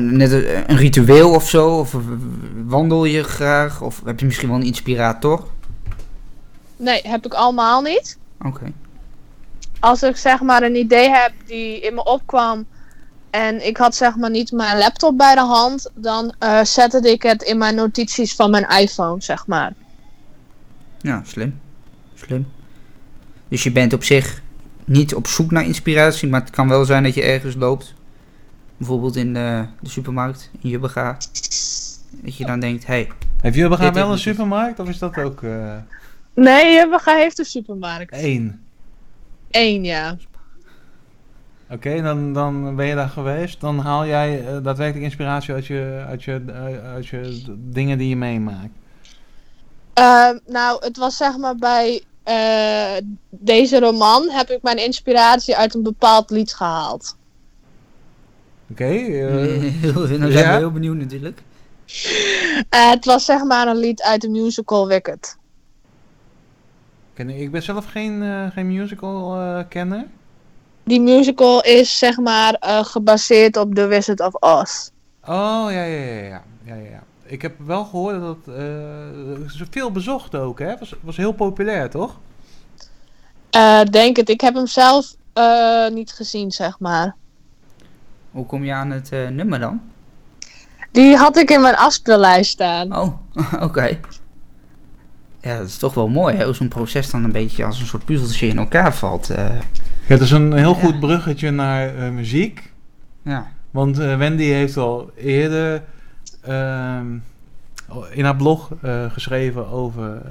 net 0.00 0.32
een, 0.32 0.70
een 0.70 0.76
ritueel 0.76 1.30
of 1.30 1.48
zo? 1.48 1.78
Of 1.78 1.96
wandel 2.66 3.04
je 3.04 3.22
graag? 3.22 3.82
Of 3.82 4.02
heb 4.04 4.20
je 4.20 4.26
misschien 4.26 4.48
wel 4.48 4.56
een 4.56 4.66
inspirator? 4.66 5.46
Nee, 6.76 7.00
heb 7.02 7.26
ik 7.26 7.34
allemaal 7.34 7.82
niet. 7.82 8.18
Oké. 8.42 8.72
Als 9.84 10.02
ik 10.02 10.16
zeg 10.16 10.40
maar 10.40 10.62
een 10.62 10.76
idee 10.76 11.10
heb 11.10 11.32
die 11.46 11.80
in 11.80 11.94
me 11.94 12.04
opkwam 12.04 12.66
en 13.30 13.66
ik 13.66 13.76
had 13.76 13.94
zeg 13.94 14.16
maar 14.16 14.30
niet 14.30 14.52
mijn 14.52 14.78
laptop 14.78 15.18
bij 15.18 15.34
de 15.34 15.40
hand, 15.40 15.90
dan 15.94 16.34
eh, 16.38 16.64
zette 16.64 17.10
ik 17.10 17.22
het 17.22 17.42
in 17.42 17.58
mijn 17.58 17.74
notities 17.74 18.34
van 18.34 18.50
mijn 18.50 18.68
iPhone, 18.68 19.22
zeg 19.22 19.46
maar. 19.46 19.72
Ja, 20.98 21.22
slim. 21.24 21.60
Slim. 22.14 22.46
Dus 23.48 23.62
je 23.62 23.72
bent 23.72 23.92
op 23.92 24.04
zich 24.04 24.42
niet 24.84 25.14
op 25.14 25.26
zoek 25.26 25.50
naar 25.50 25.64
inspiratie, 25.64 26.28
maar 26.28 26.40
het 26.40 26.50
kan 26.50 26.68
wel 26.68 26.84
zijn 26.84 27.02
dat 27.02 27.14
je 27.14 27.22
ergens 27.22 27.54
loopt. 27.54 27.94
Bijvoorbeeld 28.76 29.16
in 29.16 29.34
de, 29.34 29.64
de 29.80 29.88
supermarkt, 29.88 30.50
in 30.60 30.68
Jubbega. 30.68 31.16
Dat 32.10 32.36
je 32.36 32.46
dan 32.46 32.60
denkt, 32.60 32.86
hé, 32.86 32.92
hey, 32.92 33.52
je 33.52 33.68
Dit 33.68 33.94
wel 33.94 34.12
een 34.12 34.18
supermarkt 34.18 34.78
of 34.78 34.88
is 34.88 34.98
dat 34.98 35.18
ook 35.18 35.42
eh 35.42 35.76
Nee, 36.34 36.74
Jubbega 36.74 37.16
heeft 37.16 37.38
een 37.38 37.44
supermarkt. 37.44 38.12
één? 38.12 38.64
Eén, 39.54 39.84
ja. 39.84 40.16
Oké, 41.70 42.02
dan, 42.02 42.32
dan 42.32 42.76
ben 42.76 42.86
je 42.86 42.94
daar 42.94 43.08
geweest. 43.08 43.60
Dan 43.60 43.78
haal 43.78 44.06
jij 44.06 44.46
eh, 44.46 44.62
daadwerkelijk 44.62 45.04
inspiratie 45.04 45.54
uit 45.54 45.66
je, 45.66 46.04
uit, 46.08 46.22
je, 46.22 46.42
eh, 46.46 46.92
uit 46.92 47.06
je 47.06 47.42
dingen 47.56 47.98
die 47.98 48.08
je 48.08 48.16
meemaakt. 48.16 48.72
Ehm, 49.92 50.38
nou, 50.46 50.84
het 50.84 50.96
was 50.96 51.16
zeg 51.16 51.36
maar 51.36 51.56
bij 51.56 52.02
eh, 52.22 52.96
deze 53.30 53.78
roman 53.78 54.30
heb 54.30 54.50
ik 54.50 54.62
mijn 54.62 54.84
inspiratie 54.84 55.56
uit 55.56 55.74
een 55.74 55.82
bepaald 55.82 56.30
lied 56.30 56.54
gehaald. 56.54 57.16
Oké, 58.70 58.84
heel, 58.84 59.92
nou 59.98 60.08
zijn 60.08 60.30
ja? 60.30 60.52
we 60.52 60.58
heel 60.58 60.72
benieuwd 60.72 60.96
natuurlijk. 60.96 61.42
Eh, 62.68 62.90
het 62.90 63.04
was 63.04 63.24
zeg 63.24 63.44
maar 63.44 63.68
een 63.68 63.76
lied 63.76 64.02
uit 64.02 64.20
de 64.20 64.28
musical 64.28 64.86
Wicked. 64.86 65.36
Ik 67.14 67.50
ben 67.50 67.62
zelf 67.62 67.84
geen, 67.84 68.22
eh, 68.22 68.46
geen 68.52 68.66
musical 68.66 69.40
eh, 69.40 69.64
kenner. 69.68 70.06
Die 70.84 71.00
musical 71.00 71.62
is 71.62 71.98
zeg 71.98 72.18
maar 72.18 72.54
eh, 72.54 72.84
gebaseerd 72.84 73.56
op 73.56 73.74
The 73.74 73.86
Wizard 73.86 74.20
of 74.20 74.34
Oz. 74.34 74.88
Oh, 75.26 75.66
ja, 75.70 75.82
ja, 75.82 75.82
ja, 75.82 76.22
ja. 76.22 76.42
ja, 76.64 76.74
ja, 76.74 76.90
ja. 76.90 77.02
Ik 77.26 77.42
heb 77.42 77.54
wel 77.66 77.84
gehoord 77.84 78.20
dat 78.20 78.36
het 78.36 78.54
eh, 78.54 79.50
ze 79.50 79.66
veel 79.70 79.90
bezocht 79.90 80.34
ook, 80.34 80.58
hè? 80.58 80.78
Was, 80.78 80.94
was 81.00 81.16
heel 81.16 81.32
populair, 81.32 81.90
toch? 81.90 82.18
Eh, 83.50 83.82
denk 83.82 84.16
het. 84.16 84.28
Ik 84.28 84.40
heb 84.40 84.54
hem 84.54 84.66
zelf 84.66 85.14
eh, 85.32 85.88
niet 85.88 86.12
gezien, 86.12 86.50
zeg 86.50 86.78
maar. 86.78 87.14
Hoe 88.30 88.46
kom 88.46 88.64
je 88.64 88.72
aan 88.72 88.90
het 88.90 89.10
nummer 89.10 89.58
dan? 89.58 89.80
Die 90.90 91.16
had 91.16 91.36
ik 91.36 91.50
in 91.50 91.60
mijn 91.60 91.76
afspeellijst 91.76 92.50
staan. 92.50 92.96
Oh, 92.96 93.14
oké. 93.66 94.00
Ja, 95.44 95.58
dat 95.58 95.66
is 95.66 95.76
toch 95.76 95.94
wel 95.94 96.08
mooi, 96.08 96.36
hè? 96.36 96.44
Hoe 96.44 96.54
zo'n 96.54 96.68
proces 96.68 97.10
dan 97.10 97.24
een 97.24 97.32
beetje 97.32 97.64
als 97.64 97.80
een 97.80 97.86
soort 97.86 98.04
puzzeltje 98.04 98.46
in 98.46 98.58
elkaar 98.58 98.94
valt. 98.94 99.30
eh. 99.30 99.50
Het 100.06 100.20
is 100.20 100.30
een 100.30 100.52
heel 100.52 100.74
goed 100.74 101.00
bruggetje 101.00 101.50
naar 101.50 101.96
eh, 101.96 102.10
muziek. 102.10 102.72
ja. 103.22 103.46
Want 103.70 103.98
eh, 103.98 104.16
Wendy 104.16 104.42
heeft 104.44 104.76
al 104.76 105.10
eerder 105.16 105.82
ehm, 106.40 107.06
in 108.10 108.24
haar 108.24 108.36
blog 108.36 108.72
geschreven 109.08 109.68
over 109.68 110.22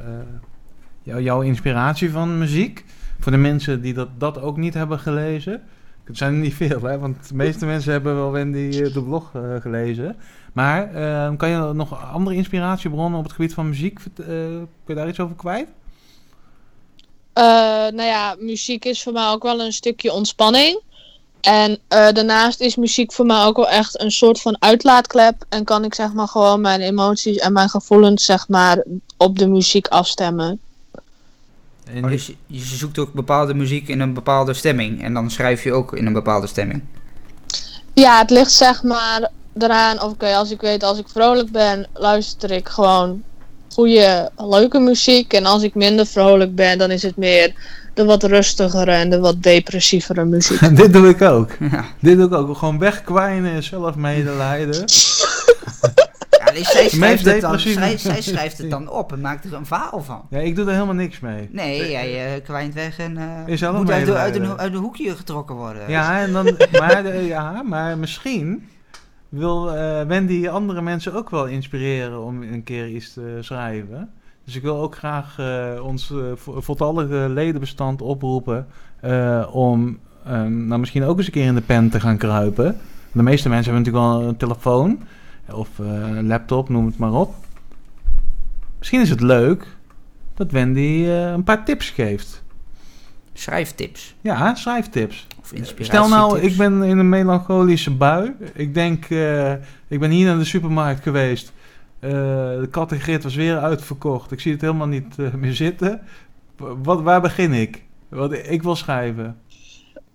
jou- 1.04 1.22
jouw 1.22 1.42
inspiratie 1.42 2.12
van 2.12 2.38
muziek. 2.38 2.86
Voor 3.20 3.32
de 3.32 3.38
mensen 3.38 3.82
die 3.82 3.94
dat, 3.94 4.08
dat 4.18 4.42
ook 4.42 4.58
niet 4.58 4.74
hebben 4.74 5.00
gelezen. 5.00 5.62
Het 6.04 6.18
zijn 6.18 6.34
er 6.34 6.40
niet 6.40 6.54
veel, 6.54 6.82
hè? 6.82 7.00
want 7.00 7.28
de 7.28 7.36
meeste 7.36 7.66
mensen 7.66 7.92
hebben 7.92 8.16
wel 8.16 8.32
Wendy 8.32 8.80
eh, 8.80 8.94
de 8.94 9.04
blog 9.04 9.32
eh, 9.34 9.56
gelezen. 9.60 10.16
Maar 10.54 10.96
ehm, 10.96 11.36
kan 11.36 11.50
je 11.50 11.74
nog 11.74 12.12
andere 12.14 12.36
inspiratiebronnen 12.36 13.20
op 13.20 13.26
het 13.26 13.34
gebied 13.34 13.54
van 13.54 13.70
muziek, 13.70 14.00
eh, 14.00 14.26
kun 14.26 14.68
je 14.86 14.94
daar 14.94 15.08
iets 15.08 15.20
over 15.20 15.36
kwijt? 15.36 15.68
Nou 17.94 18.02
ja, 18.02 18.36
muziek 18.40 18.86
is 18.86 19.04
voor 19.04 19.14
mij 19.14 19.30
ook 19.30 19.44
wel 19.44 19.62
een 19.62 19.74
stukje 19.74 20.14
ontspanning. 20.14 20.82
En 21.42 21.78
daarnaast 21.88 22.60
is 22.60 22.76
muziek 22.76 23.14
voor 23.14 23.26
mij 23.26 23.44
ook 23.46 23.56
wel 23.56 23.70
echt 23.70 24.02
een 24.02 24.12
soort 24.12 24.42
van 24.42 24.56
uitlaatklep. 24.60 25.46
En 25.50 25.64
kan 25.64 25.84
ik 25.84 25.94
zeg 25.94 26.14
maar 26.14 26.28
gewoon 26.28 26.62
mijn 26.62 26.82
emoties 26.82 27.38
en 27.38 27.54
mijn 27.54 27.70
gevoelens 27.70 28.26
zeg 28.26 28.48
maar 28.48 28.84
op 29.18 29.38
de 29.38 29.48
muziek 29.48 29.88
afstemmen. 29.88 30.60
En 31.86 32.04
Oh, 32.04 32.10
je- 32.10 32.16
dus 32.16 32.26
je, 32.28 32.36
je 32.48 32.60
zoekt 32.76 32.98
ook 33.00 33.14
bepaalde 33.14 33.54
muziek 33.54 33.88
in 33.88 34.00
een 34.00 34.14
bepaalde 34.14 34.54
stemming. 34.54 35.04
En 35.04 35.14
dan 35.14 35.32
schrijf 35.32 35.64
je 35.64 35.74
ook 35.74 35.94
in 35.96 36.06
een 36.06 36.14
bepaalde 36.14 36.48
stemming. 36.48 36.82
Ja, 37.94 38.18
het 38.20 38.30
ligt 38.30 38.52
zeg 38.52 38.84
maar 38.84 39.30
eraan, 39.58 40.02
oké, 40.02 40.36
als 40.36 40.52
ik 40.52 40.62
weet 40.62 40.84
als 40.84 40.98
ik 41.00 41.08
vrolijk 41.10 41.52
ben, 41.52 41.88
luister 41.94 42.52
ik 42.52 42.70
gewoon 42.70 43.24
goede, 43.74 44.30
leuke 44.38 44.80
muziek. 44.80 45.34
En 45.34 45.46
als 45.46 45.64
ik 45.64 45.76
minder 45.76 46.06
vrolijk 46.08 46.56
ben, 46.56 46.78
dan 46.78 46.92
is 46.92 47.02
het 47.04 47.18
meer 47.18 47.54
de 47.94 48.06
wat 48.06 48.24
rustigere 48.24 48.92
en 48.92 49.10
de 49.10 49.20
wat 49.20 49.44
depressievere 49.44 50.26
muziek. 50.26 50.60
Dit 50.78 50.94
doe 50.94 51.10
ik 51.10 51.22
ook. 51.22 51.50
Ja. 51.72 51.86
Dit 52.00 52.18
doe 52.18 52.26
ik 52.26 52.34
ook. 52.34 52.58
Gewoon 52.58 52.80
wegkwijnen 52.80 53.52
en 53.54 53.64
zelf 53.64 53.96
medelijden. 53.96 54.86
Nee, 56.54 56.64
zij, 56.64 56.90
schrijft 56.90 57.26
het 57.26 57.42
dan, 57.42 57.52
depressieve- 57.52 57.80
zij, 57.80 57.98
zij 57.98 58.22
schrijft 58.22 58.58
het 58.58 58.70
dan 58.76 58.90
op 58.90 59.12
en 59.12 59.22
maakt 59.22 59.46
er 59.46 59.54
een 59.54 59.66
verhaal 59.66 60.04
van. 60.04 60.22
Ja, 60.30 60.40
ik 60.40 60.56
doe 60.56 60.66
er 60.66 60.74
helemaal 60.74 60.94
niks 60.94 61.20
mee. 61.20 61.50
Nee, 61.52 61.92
jij 61.92 62.36
eh, 62.36 62.44
kwijnt 62.44 62.74
weg 62.74 62.98
en 62.98 63.18
eh, 63.18 63.72
moet 63.74 63.92
uit, 63.92 64.06
de, 64.06 64.14
uit, 64.16 64.36
een, 64.36 64.58
uit 64.58 64.74
een 64.74 64.80
hoekje 64.80 65.16
getrokken 65.16 65.56
worden. 65.56 65.90
Ja, 65.90 66.22
en 66.22 66.32
dan, 66.34 66.58
maar, 66.80 67.16
ja, 67.22 67.62
maar 67.64 67.98
misschien 67.98 68.68
wil 69.30 69.76
eh, 69.76 70.02
Wendy 70.06 70.48
andere 70.48 70.82
mensen 70.82 71.14
ook 71.14 71.30
wel 71.30 71.46
inspireren 71.46 72.24
om 72.24 72.42
een 72.44 72.64
keer 72.64 72.88
iets 72.88 73.14
te 73.14 73.38
schrijven. 73.42 74.10
Dus 74.46 74.56
ik 74.56 74.62
wil 74.62 74.78
ook 74.82 74.96
graag 74.96 75.36
eh, 75.40 75.86
ons 75.86 76.12
eh, 76.12 76.18
vo- 76.36 76.62
voltallige 76.62 77.26
ledenbestand 77.30 78.02
oproepen 78.02 78.68
eh, 79.02 79.48
om 79.52 80.00
eh, 80.26 80.32
nou, 80.44 80.80
misschien 80.80 81.04
ook 81.04 81.18
eens 81.18 81.26
een 81.26 81.32
keer 81.34 81.46
in 81.46 81.56
de 81.56 81.62
pen 81.62 81.90
te 81.90 82.00
gaan 82.00 82.18
kruipen. 82.18 82.78
De 83.12 83.24
meeste 83.24 83.50
mensen 83.50 83.74
hebben 83.74 83.92
natuurlijk 83.94 84.20
wel 84.22 84.30
een 84.30 84.38
telefoon 84.38 85.00
of 85.52 85.80
eh, 85.80 85.86
een 85.86 86.28
laptop, 86.28 86.70
noem 86.70 86.86
het 86.86 86.98
maar 86.98 87.14
op. 87.14 87.36
Misschien 88.78 89.02
is 89.02 89.10
het 89.10 89.22
leuk 89.22 89.68
dat 90.34 90.52
Wendy 90.52 91.04
eh, 91.06 91.32
een 91.32 91.44
paar 91.44 91.66
tips 91.66 91.90
geeft. 91.90 92.44
Schrijftips 93.34 94.16
Ja, 94.22 94.56
schrijftips. 94.56 95.28
of 95.40 95.54
inspiratie. 95.54 95.86
Stel 95.86 96.08
nou, 96.08 96.40
ik 96.40 96.58
ben 96.58 96.84
in 96.84 96.98
een 96.98 97.10
melancholische 97.10 97.92
bui. 97.92 98.36
Ik 98.54 98.74
denk, 98.74 99.06
eh, 99.06 99.52
ik 99.88 100.00
ben 100.00 100.10
hier 100.10 100.26
naar 100.26 100.38
de 100.38 100.46
supermarkt 100.46 101.04
geweest. 101.04 101.52
Eh, 102.00 102.10
de 102.60 102.68
kattengrit 102.72 103.24
was 103.24 103.36
weer 103.36 103.58
uitverkocht. 103.60 104.32
Ik 104.32 104.40
zie 104.40 104.52
het 104.52 104.62
helemaal 104.62 104.88
niet 104.88 105.16
eh, 105.20 105.34
meer 105.34 105.54
zitten. 105.54 106.02
Wat, 106.58 107.02
waar 107.02 107.22
begin 107.22 107.54
ik? 107.54 107.84
Wat, 108.10 108.34
ik 108.34 108.64
wil 108.64 108.76
schrijven. 108.76 109.38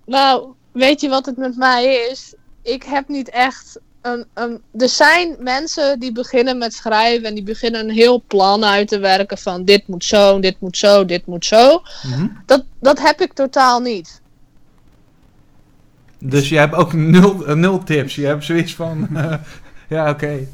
Nou, 0.06 0.52
weet 0.72 1.00
je 1.00 1.08
wat 1.08 1.26
het 1.26 1.36
met 1.36 1.56
mij 1.56 2.08
is? 2.10 2.34
Ik 2.62 2.82
heb 2.82 3.08
niet 3.08 3.30
echt 3.30 3.80
een. 4.02 4.62
Er 4.78 4.88
zijn 4.88 5.36
mensen 5.38 6.00
die 6.00 6.12
beginnen 6.12 6.58
met 6.58 6.74
schrijven 6.74 7.28
en 7.28 7.34
die 7.34 7.42
beginnen 7.42 7.80
een 7.80 7.94
heel 7.94 8.22
plan 8.26 8.64
uit 8.64 8.88
te 8.88 8.98
werken 8.98 9.38
van 9.38 9.64
dit 9.64 9.88
moet 9.88 10.04
zo, 10.04 10.40
dit 10.40 10.60
moet 10.60 10.76
zo, 10.76 11.04
dit 11.04 11.26
moet 11.26 11.44
zo. 11.44 11.82
Mhm. 12.02 12.26
Dat, 12.46 12.64
dat 12.80 12.98
heb 13.00 13.20
ik 13.20 13.32
totaal 13.32 13.80
niet. 13.80 14.20
Dus 16.18 16.48
je 16.48 16.58
hebt 16.58 16.74
ook 16.74 16.92
nul, 16.92 17.46
eh, 17.46 17.54
nul 17.54 17.84
tips. 17.84 18.14
Je 18.14 18.26
hebt 18.26 18.44
zoiets 18.44 18.74
van, 18.74 19.08
eh, 19.16 19.34
ja 19.88 20.10
oké. 20.10 20.46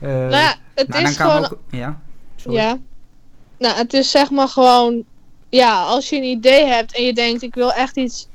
Eh, 0.00 0.08
nou 0.08 0.30
ja, 0.30 0.54
het 0.74 0.88
Nou, 0.88 1.04
is 1.04 1.16
gewoon. 1.16 1.44
ook... 1.44 1.58
Ja, 1.70 2.00
sorry. 2.36 2.58
Ja. 2.58 2.78
Nou, 3.58 3.76
het 3.76 3.92
is 3.92 4.10
zeg 4.10 4.30
maar 4.30 4.48
gewoon. 4.48 5.04
Ja, 5.48 5.82
als 5.82 6.08
je 6.08 6.16
een 6.16 6.22
idee 6.22 6.64
hebt 6.66 6.96
en 6.96 7.04
je 7.04 7.12
denkt: 7.12 7.42
ik 7.42 7.54
wil 7.54 7.72
echt 7.72 7.96
iets. 7.96 8.28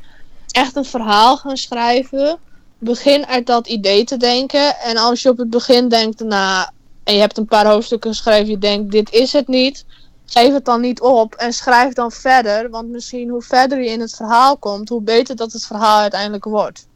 Echt 0.51 0.75
een 0.75 0.85
verhaal 0.85 1.37
gaan 1.37 1.57
schrijven. 1.57 2.37
Begin 2.77 3.25
uit 3.25 3.45
dat 3.45 3.67
idee 3.67 4.03
te 4.03 4.17
denken. 4.17 4.75
En 4.79 4.97
als 4.97 5.21
je 5.21 5.29
op 5.29 5.37
het 5.37 5.49
begin 5.49 5.87
denkt: 5.89 6.19
nou. 6.19 6.69
En 7.03 7.13
je 7.13 7.19
hebt 7.19 7.37
een 7.37 7.45
paar 7.45 7.65
hoofdstukken 7.65 8.09
geschreven. 8.09 8.49
Je 8.49 8.57
denkt: 8.57 8.91
dit 8.91 9.11
is 9.11 9.33
het 9.33 9.47
niet. 9.47 9.85
Geef 10.25 10.53
het 10.53 10.65
dan 10.65 10.81
niet 10.81 11.01
op. 11.01 11.35
En 11.35 11.53
schrijf 11.53 11.93
dan 11.93 12.11
verder. 12.11 12.69
Want 12.69 12.89
misschien 12.89 13.29
hoe 13.29 13.41
verder 13.41 13.83
je 13.83 13.89
in 13.89 13.99
het 13.99 14.15
verhaal 14.15 14.57
komt. 14.57 14.89
Hoe 14.89 15.01
beter 15.01 15.35
dat 15.35 15.51
het 15.51 15.65
verhaal 15.65 15.99
uiteindelijk 15.99 16.43
wordt. 16.45 16.87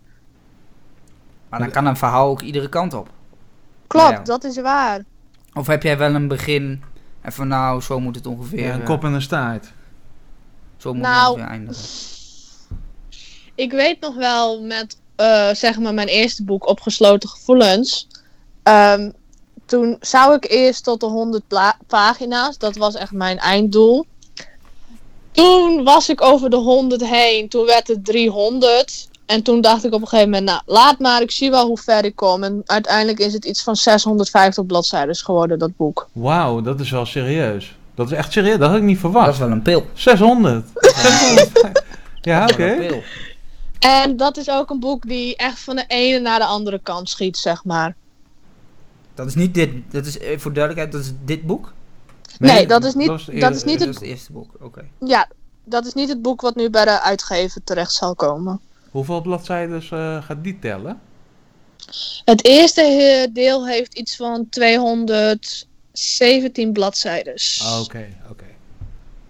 Maar 1.50 1.60
dan 1.60 1.72
kan 1.72 1.86
een 1.86 1.98
verhaal 1.98 2.30
ook 2.30 2.42
iedere 2.42 2.70
kant 2.70 2.94
op. 2.94 3.10
Klopt, 3.88 4.10
Ja. 4.10 4.20
dat 4.24 4.44
is 4.44 4.58
waar. 4.62 5.04
Of 5.54 5.68
heb 5.68 5.84
jij 5.84 5.98
wel 5.98 6.16
een 6.16 6.28
begin 6.28 6.84
en 7.22 7.32
van 7.32 7.48
nou, 7.48 7.82
zo 7.82 8.00
moet 8.00 8.16
het 8.16 8.26
ongeveer, 8.26 8.60
ja, 8.66 8.74
een 8.74 8.80
eh, 8.80 8.86
kop 8.86 9.04
en 9.04 9.14
een 9.14 9.22
staart. 9.22 9.74
zo 10.78 10.94
moet 10.94 11.02
Nou, 11.02 11.22
het 11.22 11.30
ongeveer 11.32 11.50
eindigen. 11.50 11.84
Ik 13.56 13.72
weet 13.72 14.00
nog 14.00 14.16
wel 14.16 14.62
met, 14.62 15.01
eh, 15.22 15.56
zeg 15.56 15.80
maar, 15.80 15.94
mijn 15.94 16.08
eerste 16.08 16.44
boek, 16.44 16.68
Opgesloten 16.68 17.30
Gevoelens. 17.30 18.08
Ehm, 18.64 19.12
toen 19.66 19.98
zou 20.00 20.36
ik 20.36 20.50
eerst 20.50 20.84
tot 20.84 21.00
de 21.00 21.06
100 21.06 21.48
pla- 21.48 21.78
pagina's. 21.88 22.58
Dat 22.58 22.76
was 22.76 22.96
echt 22.96 23.12
mijn 23.12 23.38
einddoel. 23.40 24.06
Toen 25.32 25.84
was 25.84 26.10
ik 26.10 26.22
over 26.22 26.50
de 26.50 26.56
100 26.56 27.06
heen. 27.06 27.50
Toen 27.50 27.66
werd 27.66 27.88
het 27.88 28.06
300. 28.06 29.10
En 29.26 29.44
toen 29.44 29.62
dacht 29.62 29.86
ik 29.86 29.94
op 29.94 30.02
een 30.02 30.08
gegeven 30.08 30.30
moment, 30.30 30.50
nou, 30.50 30.62
laat 30.66 31.00
maar, 31.00 31.22
ik 31.22 31.32
zie 31.32 31.50
wel 31.50 31.66
hoe 31.68 31.78
ver 31.78 32.06
ik 32.06 32.16
kom. 32.16 32.44
En 32.44 32.62
uiteindelijk 32.66 33.20
is 33.20 33.34
het 33.34 33.46
iets 33.46 33.64
van 33.64 33.76
650 33.76 34.66
bladzijden 34.66 35.16
geworden, 35.16 35.60
dat 35.60 35.76
boek. 35.78 36.10
Wauw, 36.12 36.62
dat 36.62 36.80
is 36.80 36.90
wel 36.92 37.06
serieus. 37.06 37.76
Dat 37.96 38.12
is 38.12 38.18
echt 38.18 38.32
serieus, 38.32 38.58
dat 38.58 38.68
had 38.70 38.78
ik 38.78 38.84
niet 38.84 39.02
Dat 39.02 39.12
verwacht. 39.12 39.34
is 39.34 39.38
wel 39.40 39.52
een 39.52 39.62
pil. 39.62 39.86
600. 39.94 40.66
ja, 42.22 42.40
Dat 42.40 42.50
is 42.50 42.56
oké. 42.56 42.66
wel 42.66 42.82
een 42.84 42.88
pil. 42.88 43.02
En 43.82 44.18
dat 44.18 44.38
is 44.38 44.50
ook 44.50 44.70
een 44.70 44.80
boek 44.80 45.08
die 45.08 45.36
echt 45.36 45.60
van 45.60 45.76
de 45.76 45.86
ene 45.88 46.20
naar 46.20 46.40
de 46.40 46.46
andere 46.46 46.80
kant 46.84 47.10
schiet, 47.10 47.38
zeg 47.38 47.64
maar. 47.64 47.96
Dat 49.14 49.28
is 49.28 49.36
niet 49.36 49.54
dit, 49.54 49.70
dat 49.92 50.06
is 50.06 50.18
eh, 50.18 50.40
voor 50.40 50.54
duidelijkheid, 50.54 50.92
dat 50.92 51.02
is 51.12 51.18
dit 51.26 51.46
boek? 51.46 51.74
Nee, 52.40 52.68
dat 52.68 52.84
is 52.84 52.94
niet, 52.94 53.08
dat 53.08 53.20
is 53.20 53.26
dat 53.40 53.56
is 53.56 53.64
niet 53.64 53.80
dat 53.80 53.88
het 53.88 53.96
is 53.96 54.02
het 54.02 54.10
eerste 54.10 54.32
boek, 54.32 54.52
oké. 54.62 54.86
Ja, 55.06 55.30
dat 55.64 55.86
is 55.86 55.94
niet 55.94 56.10
het 56.10 56.22
boek 56.22 56.42
wat 56.42 56.56
nu 56.56 56.70
bij 56.70 56.86
de 56.86 57.02
uitgever 57.02 57.64
terecht 57.64 57.94
zal 57.94 58.16
komen. 58.16 58.60
Hoeveel 58.92 59.22
bladzijden 59.22 59.82
eh, 59.90 60.24
gaat 60.24 60.44
die 60.44 60.60
tellen? 60.60 61.00
Het 62.26 62.46
eerste 62.46 62.82
eh, 62.82 63.28
deel 63.34 63.68
heeft 63.68 63.94
iets 63.94 64.16
van 64.16 64.50
217 64.50 66.72
bladzijden. 66.72 67.34
Ah, 67.62 67.80
Oké, 67.82 67.88
oké. 67.88 68.08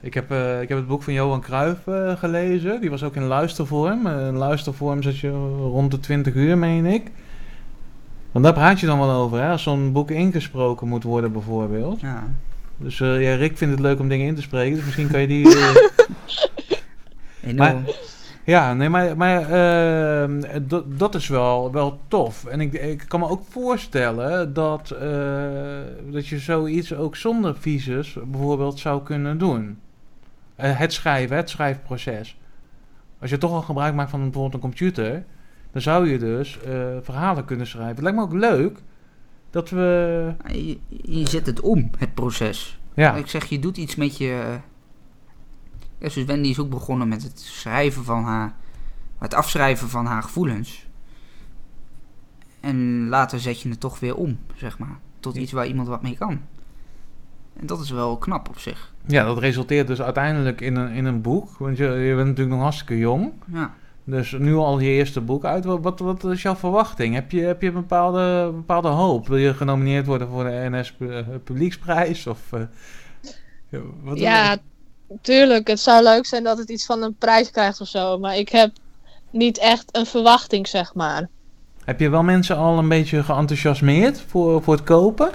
Ik, 0.01 0.13
heb, 0.13 0.31
eh, 0.31 0.61
ik 0.61 0.69
heb 0.69 0.77
het 0.77 0.87
boek 0.87 1.03
van 1.03 1.13
Johan 1.13 1.41
Cruijff 1.41 1.87
eh, 1.87 2.17
gelezen. 2.17 2.81
Die 2.81 2.89
was 2.89 3.03
ook 3.03 3.15
in 3.15 3.23
luistervorm. 3.23 4.07
Eh, 4.07 4.27
in 4.27 4.35
luistervorm 4.35 5.01
zat 5.01 5.17
je 5.17 5.29
rond 5.59 5.91
de 5.91 5.99
20 5.99 6.33
uur, 6.33 6.57
meen 6.57 6.85
ik. 6.85 7.11
Want 8.31 8.45
daar 8.45 8.53
praat 8.53 8.79
je 8.79 8.85
dan 8.85 8.99
wel 8.99 9.11
over, 9.11 9.41
hè? 9.41 9.49
Als 9.49 9.63
zo'n 9.63 9.91
boek 9.91 10.11
ingesproken 10.11 10.87
moet 10.87 11.03
worden, 11.03 11.31
bijvoorbeeld. 11.31 12.01
Ja. 12.01 12.23
Dus 12.77 12.97
ja, 12.97 13.35
Rick 13.35 13.57
vindt 13.57 13.73
het 13.73 13.83
leuk 13.83 13.99
om 13.99 14.07
dingen 14.07 14.27
in 14.27 14.35
te 14.35 14.41
spreken. 14.41 14.75
Dus 14.75 14.85
misschien 14.85 15.07
kan 15.07 15.21
je 15.21 15.27
die... 15.27 15.47
Enorm. 17.43 17.85
Ja, 18.45 18.73
nee, 18.73 18.89
maar, 18.89 19.17
maar 19.17 19.49
ehm, 19.49 20.41
dat, 20.67 20.99
dat 20.99 21.15
is 21.15 21.27
wel, 21.27 21.71
wel 21.71 21.99
tof. 22.07 22.45
En 22.45 22.61
ik, 22.61 22.73
ik 22.73 23.03
kan 23.07 23.19
me 23.19 23.29
ook 23.29 23.43
voorstellen 23.49 24.53
dat, 24.53 24.95
dat 26.11 26.27
je 26.27 26.39
zoiets 26.39 26.93
ook 26.93 27.15
zonder 27.15 27.55
visus 27.57 28.17
bijvoorbeeld 28.25 28.79
zou 28.79 29.03
kunnen 29.03 29.37
doen. 29.37 29.77
Eh, 30.61 30.77
het 30.77 30.93
schrijven, 30.93 31.35
het 31.35 31.49
schrijfproces. 31.49 32.37
Als 33.19 33.29
je 33.29 33.37
toch 33.37 33.51
al 33.51 33.61
gebruik 33.61 33.95
maakt 33.95 34.09
van 34.09 34.21
bijvoorbeeld 34.21 34.53
een 34.53 34.59
computer, 34.59 35.25
dan 35.71 35.81
zou 35.81 36.09
je 36.09 36.17
dus 36.17 36.59
eh, 36.61 36.97
verhalen 37.01 37.45
kunnen 37.45 37.67
schrijven. 37.67 37.95
Het 37.95 38.03
lijkt 38.03 38.17
me 38.17 38.23
ook 38.23 38.33
leuk 38.33 38.81
dat 39.49 39.69
we... 39.69 40.33
Je, 40.47 40.79
je 40.87 41.27
zet 41.27 41.45
het 41.45 41.59
om, 41.59 41.89
het 41.97 42.13
proces. 42.13 42.79
Ja, 42.93 43.15
Ik 43.15 43.27
zeg, 43.27 43.45
je 43.45 43.59
doet 43.59 43.77
iets 43.77 43.95
met 43.95 44.17
je... 44.17 44.59
Ja, 45.97 46.07
dus 46.07 46.23
Wendy 46.23 46.49
is 46.49 46.59
ook 46.59 46.69
begonnen 46.69 47.07
met 47.07 47.23
het 47.23 47.39
schrijven 47.39 48.03
van 48.03 48.23
haar... 48.23 48.55
Het 49.17 49.33
afschrijven 49.33 49.89
van 49.89 50.05
haar 50.05 50.23
gevoelens. 50.23 50.87
En 52.59 53.07
later 53.07 53.39
zet 53.39 53.61
je 53.61 53.69
het 53.69 53.79
toch 53.79 53.99
weer 53.99 54.15
om, 54.15 54.39
zeg 54.55 54.77
maar. 54.79 54.99
Tot 55.19 55.35
iets 55.35 55.51
waar 55.51 55.67
iemand 55.67 55.87
wat 55.87 56.01
mee 56.01 56.17
kan. 56.17 56.41
En 57.59 57.65
dat 57.65 57.79
is 57.79 57.89
wel 57.89 58.17
knap 58.17 58.49
op 58.49 58.59
zich. 58.59 58.93
ja, 59.07 59.25
dat 59.25 59.37
resulteert 59.37 59.87
dus 59.87 60.01
uiteindelijk 60.01 60.61
in 60.61 60.75
een, 60.75 60.91
in 60.91 61.05
een 61.05 61.21
boek. 61.21 61.57
Want 61.57 61.77
je, 61.77 61.83
je 61.83 62.15
bent 62.15 62.27
natuurlijk 62.27 62.55
nog 62.55 62.61
hartstikke 62.61 62.97
jong. 62.97 63.31
Ja. 63.51 63.73
Dus 64.03 64.31
nu 64.31 64.55
al 64.55 64.79
je 64.79 64.89
eerste 64.89 65.21
boek 65.21 65.45
uit. 65.45 65.65
Wat, 65.65 65.79
wat, 65.81 65.99
wat 65.99 66.23
is 66.23 66.41
jouw 66.41 66.55
verwachting? 66.55 67.13
Heb 67.13 67.31
je, 67.31 67.41
heb 67.41 67.61
je 67.61 67.67
een 67.67 67.73
bepaalde, 67.73 68.51
bepaalde 68.55 68.87
hoop? 68.87 69.27
Wil 69.27 69.37
je 69.37 69.53
genomineerd 69.53 70.05
worden 70.05 70.27
voor 70.27 70.43
de 70.43 70.67
NS 70.69 70.95
eh, 70.99 71.17
Publieksprijs? 71.43 72.27
Of, 72.27 72.39
eh, 72.51 72.61
ja, 73.69 73.79
wat 74.03 74.19
Ja, 74.19 74.57
tuurlijk. 75.21 75.67
Het 75.67 75.79
zou 75.79 76.03
leuk 76.03 76.25
zijn 76.25 76.43
dat 76.43 76.57
het 76.57 76.69
iets 76.69 76.85
van 76.85 77.03
een 77.03 77.15
prijs 77.15 77.51
krijgt 77.51 77.81
of 77.81 77.87
zo. 77.87 78.19
Maar 78.19 78.37
ik 78.37 78.49
heb 78.49 78.71
niet 79.29 79.57
echt 79.57 79.97
een 79.97 80.05
verwachting, 80.05 80.67
zeg 80.67 80.93
maar. 80.93 81.29
Heb 81.85 81.99
je 81.99 82.09
wel 82.09 82.23
mensen 82.23 82.57
al 82.57 82.77
een 82.77 82.89
beetje 82.89 83.23
geenthousiasmeerd 83.23 84.21
voor, 84.27 84.63
voor 84.63 84.73
het 84.73 84.83
kopen? 84.83 85.29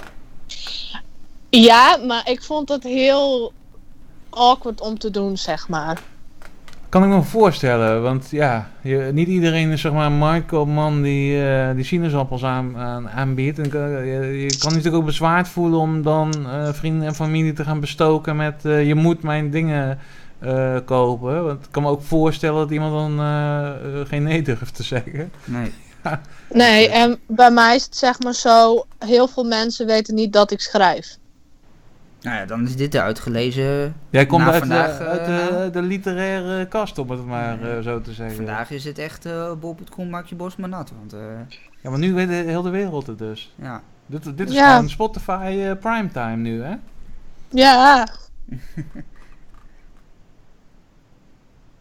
Ja, 1.61 1.97
maar 2.07 2.29
ik 2.29 2.41
vond 2.43 2.69
het 2.69 2.83
heel 2.83 3.53
awkward 4.29 4.81
om 4.81 4.99
te 4.99 5.09
doen, 5.11 5.37
zeg 5.37 5.67
maar. 5.67 5.99
Kan 6.89 7.03
ik 7.03 7.09
me 7.09 7.21
voorstellen, 7.21 8.01
want 8.01 8.27
ja, 8.29 8.69
je, 8.81 9.09
niet 9.13 9.27
iedereen 9.27 9.71
is 9.71 9.81
zeg 9.81 9.91
maar 9.91 10.05
een 10.05 10.17
marktkoopman 10.17 11.01
die, 11.01 11.43
eh, 11.49 11.75
die 11.75 11.83
sinaasappels 11.83 12.43
aan, 12.43 12.77
aan, 12.77 13.09
aanbiedt. 13.09 13.59
En, 13.59 13.69
kan- 13.69 14.05
je, 14.05 14.41
je 14.41 14.57
kan 14.57 14.69
natuurlijk 14.69 14.95
ook 14.95 15.05
bezwaard 15.05 15.47
voelen 15.47 15.79
om 15.79 16.01
dan 16.03 16.33
eh, 16.49 16.73
vrienden 16.73 17.07
en 17.07 17.15
familie 17.15 17.53
te 17.53 17.63
gaan 17.63 17.79
bestoken 17.79 18.35
met 18.35 18.65
eh, 18.65 18.87
je 18.87 18.95
moet 18.95 19.23
mijn 19.23 19.49
dingen 19.49 19.99
eh, 20.39 20.75
kopen. 20.85 21.43
Want 21.45 21.65
ik 21.65 21.71
kan 21.71 21.83
me 21.83 21.89
ook 21.89 22.01
voorstellen 22.03 22.59
dat 22.59 22.71
iemand 22.71 22.93
dan 22.93 23.19
eh, 23.19 23.67
eh, 23.67 24.07
geen 24.07 24.23
nee 24.23 24.41
durft 24.41 24.75
te 24.75 24.83
zeggen. 24.83 25.31
Nee. 25.45 25.71
Nee, 26.49 26.89
en 26.89 27.19
bij 27.27 27.51
mij 27.51 27.75
is 27.75 27.83
het 27.83 27.97
zeg 27.97 28.19
maar 28.19 28.33
zo, 28.33 28.85
heel 28.99 29.27
veel 29.27 29.43
mensen 29.43 29.85
weten 29.85 30.15
niet 30.15 30.33
dat 30.33 30.51
ik 30.51 30.61
schrijf. 30.61 31.17
Nou 32.21 32.37
ja, 32.37 32.45
dan 32.45 32.63
is 32.65 32.75
dit 32.75 32.91
de 32.91 33.01
uitgelezen. 33.01 33.95
Jij 34.09 34.25
komt 34.25 34.43
uit, 34.43 34.57
vandaag, 34.57 34.97
de, 34.97 35.03
uit 35.05 35.19
eh, 35.19 35.57
de, 35.63 35.69
de 35.71 35.81
literaire 35.81 36.67
kast, 36.67 36.97
om 36.97 37.09
het 37.09 37.25
maar 37.25 37.61
eh, 37.77 37.83
zo 37.83 38.01
te 38.01 38.13
zeggen. 38.13 38.35
Vandaag 38.35 38.71
is 38.71 38.83
het 38.83 38.97
echt 38.97 39.25
eh 39.25 39.51
bol.com 39.59 40.09
maak 40.09 40.25
je 40.25 40.35
bos 40.35 40.55
maar 40.55 40.69
nat. 40.69 40.91
Want 40.97 41.13
eh, 41.13 41.19
Ja, 41.81 41.89
maar 41.89 41.99
nu 41.99 42.13
weet 42.13 42.27
de, 42.27 42.33
heel 42.33 42.61
de 42.61 42.69
wereld 42.69 43.07
het 43.07 43.17
dus. 43.17 43.53
ja, 43.55 43.81
Dit, 44.05 44.37
dit 44.37 44.49
is 44.49 44.55
Ja. 44.55 44.73
gewoon 44.75 44.89
Spotify 44.89 45.57
eh, 45.63 45.71
primetime 45.79 46.35
nu, 46.35 46.61
hè? 46.63 46.75
Ja, 47.49 48.07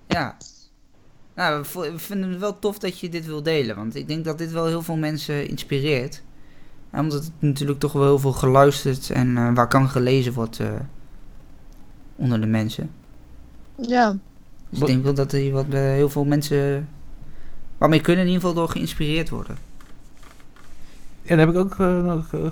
ja. 0.07 0.37
Nou, 1.35 1.65
we 1.73 1.81
we 1.93 1.99
vinden 1.99 2.31
het 2.31 2.39
wel 2.41 2.59
tof 2.59 2.79
dat 2.79 3.01
je 3.01 3.09
dit 3.09 3.27
wil 3.27 3.43
delen. 3.43 3.77
Want 3.77 3.95
ik 3.95 4.09
denk 4.09 4.25
dat 4.25 4.39
dit 4.39 4.53
wel 4.53 4.67
heel 4.67 4.83
veel 4.83 4.97
mensen 4.97 5.49
inspireert. 5.49 6.23
Omdat 6.99 7.25
het 7.25 7.33
natuurlijk 7.39 7.79
toch 7.79 7.93
wel 7.93 8.03
heel 8.03 8.19
veel 8.19 8.33
geluisterd 8.33 9.11
en 9.11 9.37
eh, 9.37 9.55
waar 9.55 9.69
kan 9.69 9.89
gelezen 9.89 10.33
wordt 10.33 10.61
eh, 10.61 10.69
onder 12.17 12.41
de 12.41 12.47
mensen. 12.47 12.91
ja. 13.77 14.17
Dus 14.71 14.81
ik 14.81 14.87
denk 14.87 15.05
wel 15.05 15.15
dat 15.15 15.33
er 15.33 15.51
wat, 15.51 15.65
eh, 15.71 15.81
heel 15.81 16.09
veel 16.09 16.25
mensen 16.25 16.89
waarmee 17.79 18.01
kunnen 18.01 18.25
in 18.25 18.31
ieder 18.31 18.47
geval 18.47 18.63
door 18.63 18.69
geïnspireerd 18.73 19.29
worden. 19.29 19.57
Ja, 21.23 21.37
dan 21.37 21.39
heb 21.39 21.49
ik 21.49 21.57
ook 21.57 21.75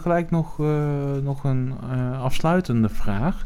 gelijk 0.02 0.30
nog, 0.30 0.60
eh, 0.60 1.12
nog 1.22 1.44
een 1.44 1.74
eh, 1.90 2.22
afsluitende 2.22 2.88
vraag. 2.88 3.44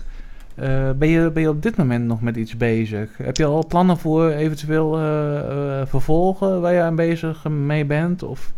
Eh, 0.59 0.91
ben, 0.91 1.09
je, 1.09 1.31
ben 1.31 1.43
je 1.43 1.49
op 1.49 1.63
dit 1.63 1.77
moment 1.77 2.07
nog 2.07 2.21
met 2.21 2.37
iets 2.37 2.57
bezig? 2.57 3.17
Heb 3.17 3.37
je 3.37 3.45
al 3.45 3.67
plannen 3.67 3.99
voor 3.99 4.31
eventueel 4.31 4.97
eh, 4.99 5.81
eh, 5.81 5.87
vervolgen 5.87 6.61
waar 6.61 6.73
je 6.73 6.81
aan 6.83 6.97
bezig 6.97 7.49
mee 7.49 7.85
bent? 7.85 8.23
Of... 8.23 8.53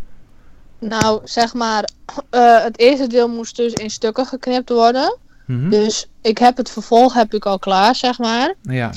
Nou, 0.81 1.21
zeg 1.25 1.55
maar, 1.55 1.89
eh, 2.31 2.63
het 2.63 2.79
eerste 2.79 3.07
deel 3.07 3.29
moest 3.29 3.57
dus 3.57 3.73
in 3.73 3.91
stukken 3.91 4.27
geknipt 4.27 4.69
worden. 4.69 5.19
Mhm. 5.47 5.69
Dus 5.69 6.07
ik 6.23 6.39
heb 6.39 6.57
het 6.57 6.71
vervolg 6.71 7.15
heb 7.15 7.35
ik 7.35 7.47
al 7.47 7.59
klaar, 7.59 7.95
zeg 7.95 8.19
maar. 8.19 8.55
Ja. 8.63 8.93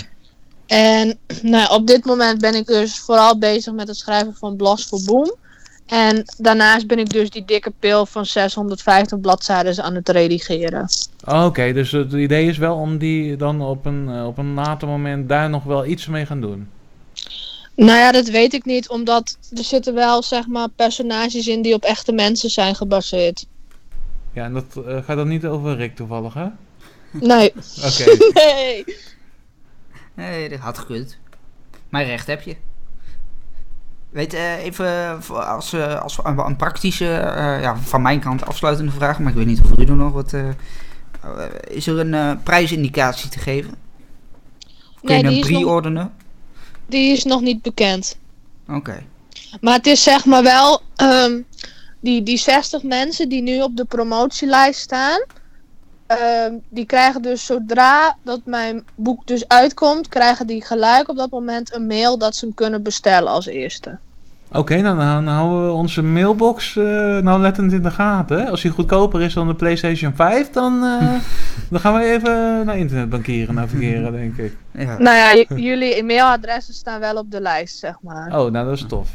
En 0.65 1.19
nou, 1.41 1.69
op 1.69 1.87
dit 1.87 2.05
moment 2.05 2.41
ben 2.41 2.55
ik 2.55 2.65
dus 2.65 2.99
vooral 2.99 3.37
bezig 3.37 3.73
met 3.73 3.87
het 3.87 3.97
schrijven 3.97 4.35
van 4.35 4.55
Blas 4.55 4.85
voor 4.85 5.01
Boom. 5.05 5.35
En 5.85 6.23
daarnaast 6.37 6.87
ben 6.87 6.99
ik 6.99 7.09
dus 7.09 7.29
die 7.29 7.45
dikke 7.45 7.71
pil 7.79 8.05
van 8.05 8.25
650 8.25 9.19
bladzijden 9.19 9.83
aan 9.83 9.95
het 9.95 10.09
redigeren. 10.09 10.87
Oké, 11.25 11.73
dus 11.73 11.91
het 11.91 12.13
idee 12.13 12.47
is 12.47 12.57
wel 12.57 12.75
om 12.75 12.97
die 12.97 13.35
dan 13.35 13.61
op 13.61 13.85
een, 13.85 14.09
eh, 14.09 14.25
op 14.25 14.37
een 14.37 14.53
later 14.53 14.87
moment 14.87 15.29
daar 15.29 15.49
nog 15.49 15.63
wel 15.63 15.85
iets 15.85 16.07
mee 16.07 16.25
gaan 16.25 16.41
doen. 16.41 16.69
Nou 17.75 17.99
ja, 17.99 18.12
dat 18.12 18.27
weet 18.29 18.53
ik 18.53 18.65
niet, 18.65 18.89
omdat 18.89 19.38
er 19.57 19.63
zitten 19.63 19.93
wel 19.93 20.23
zeg 20.23 20.47
maar 20.47 20.69
personages 20.69 21.47
in 21.47 21.62
die 21.62 21.73
op 21.73 21.83
echte 21.83 22.12
mensen 22.12 22.49
zijn 22.49 22.75
gebaseerd. 22.75 23.45
Ja, 24.33 24.43
en 24.43 24.53
dat 24.53 24.86
eh, 24.88 25.03
gaat 25.03 25.17
dan 25.17 25.27
niet 25.27 25.45
over 25.45 25.75
Rick 25.75 25.95
toevallig, 25.95 26.33
hè? 26.33 26.45
Nee. 27.12 27.53
Oké. 27.86 28.17
nee. 28.43 28.83
Nee, 30.13 30.49
dat 30.49 30.59
had 30.59 30.77
gekund. 30.77 31.17
Maar 31.89 32.05
recht 32.05 32.27
heb 32.27 32.41
je. 32.41 32.55
Weet 34.09 34.33
eh, 34.33 34.63
even 34.63 35.23
voor- 35.23 35.43
als, 35.43 35.73
eh, 35.73 36.01
als 36.01 36.19
een, 36.23 36.38
een 36.39 36.55
praktische, 36.55 37.13
eh, 37.15 37.62
ja, 37.62 37.77
van 37.77 38.01
mijn 38.01 38.19
kant 38.19 38.45
afsluitende 38.45 38.91
vraag, 38.91 39.19
maar 39.19 39.29
ik 39.31 39.38
weet 39.38 39.45
niet 39.45 39.62
of 39.62 39.71
Rudo 39.75 39.93
nog 39.95 40.12
wat. 40.13 40.33
eh, 40.33 40.49
eh, 40.49 40.53
is 41.69 41.88
er 41.88 41.99
een 41.99 42.13
eh, 42.13 42.31
prijsindicatie 42.43 43.29
te 43.29 43.39
geven? 43.39 43.71
Of 44.93 45.01
kun 45.03 45.21
Nee, 45.23 45.31
je 45.31 45.36
een 45.38 45.41
pre-orderen? 45.41 46.13
Die 46.93 47.12
is 47.12 47.23
nog 47.23 47.41
niet 47.41 47.62
bekend. 47.62 48.17
Oké. 48.69 49.03
Maar 49.62 49.73
het 49.73 49.88
is 49.88 50.03
zeg 50.03 50.25
maar 50.25 50.43
wel 50.43 50.82
ehm, 50.95 51.41
die, 51.99 52.23
die 52.23 52.38
60 52.38 52.84
mensen 52.84 53.29
die 53.29 53.41
nu 53.41 53.62
op 53.62 53.77
de 53.77 53.86
promotielijst 53.86 54.79
staan. 54.82 55.23
ehm, 56.08 56.53
die 56.69 56.86
krijgen 56.86 57.21
dus 57.21 57.45
zodra 57.45 58.17
dat 58.23 58.41
mijn 58.45 58.86
boek 58.95 59.27
dus 59.27 59.47
uitkomt, 59.47 60.08
krijgen 60.08 60.47
die 60.47 60.65
gelijk 60.65 61.10
op 61.10 61.17
dat 61.17 61.29
moment 61.29 61.73
een 61.75 61.88
mail 61.88 62.17
dat 62.17 62.36
ze 62.36 62.45
hem 62.45 62.53
kunnen 62.53 62.84
bestellen 62.84 63.32
als 63.32 63.45
eerste. 63.45 63.99
Oké, 64.53 64.81
nou, 64.81 64.97
dan 64.97 65.27
houden 65.27 65.65
we 65.65 65.71
onze 65.71 66.01
mailbox 66.03 66.75
eh, 66.75 66.83
nou 67.17 67.41
lettend 67.41 67.71
in 67.71 67.81
de 67.81 67.91
gaten. 67.91 68.39
hè. 68.39 68.49
Als 68.49 68.61
die 68.61 68.71
goedkoper 68.71 69.21
is 69.21 69.33
dan 69.33 69.47
de 69.47 69.55
PlayStation 69.55 70.13
5, 70.15 70.49
dan, 70.49 70.83
eh, 70.83 71.07
dan 71.71 71.79
gaan 71.79 71.93
we 71.93 72.03
even 72.05 72.65
naar 72.65 72.77
internetbankieren 72.77 73.55
navigeren, 73.55 74.11
denk 74.21 74.37
ik. 74.37 74.55
Ja. 74.71 74.97
Nou 74.97 75.17
ja, 75.17 75.55
jullie 75.55 76.03
mailadressen 76.03 76.73
staan 76.73 76.99
wel 76.99 77.15
op 77.15 77.31
de 77.31 77.41
lijst, 77.41 77.77
zeg 77.79 77.95
maar. 78.01 78.25
Oh, 78.27 78.51
nou, 78.51 78.65
dat 78.65 78.71
is 78.73 78.85
tof. 78.87 79.09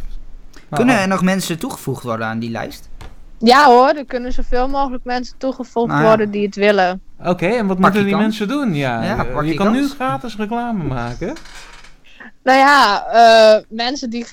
Nou, 0.52 0.82
Kunnen 0.82 1.00
er 1.00 1.08
nog 1.08 1.22
mensen 1.22 1.58
toegevoegd 1.58 2.02
worden 2.02 2.26
aan 2.26 2.38
die 2.38 2.50
lijst? 2.50 2.88
Ja 3.38 3.66
hoor, 3.66 3.88
er 3.88 4.04
kunnen 4.04 4.32
zoveel 4.32 4.68
mogelijk 4.68 5.04
mensen 5.04 5.34
toegevoegd 5.38 5.88
Nou 5.88 6.00
ja. 6.00 6.06
worden 6.06 6.30
die 6.30 6.46
het 6.46 6.54
willen. 6.56 7.00
Oké, 7.24 7.46
en 7.46 7.66
wat 7.66 7.78
moeten 7.78 8.02
die 8.02 8.10
kans. 8.10 8.22
mensen 8.22 8.48
doen? 8.48 8.74
Ja, 8.74 9.02
Ja, 9.02 9.26
eh, 9.26 9.46
je 9.46 9.54
kan 9.54 9.72
nu 9.72 9.88
gratis 9.88 10.36
reclame 10.36 10.84
maken. 10.84 11.34
Nou 12.42 12.58
ja, 12.58 13.04
eh, 13.06 13.62
mensen 13.68 14.10
die 14.10 14.24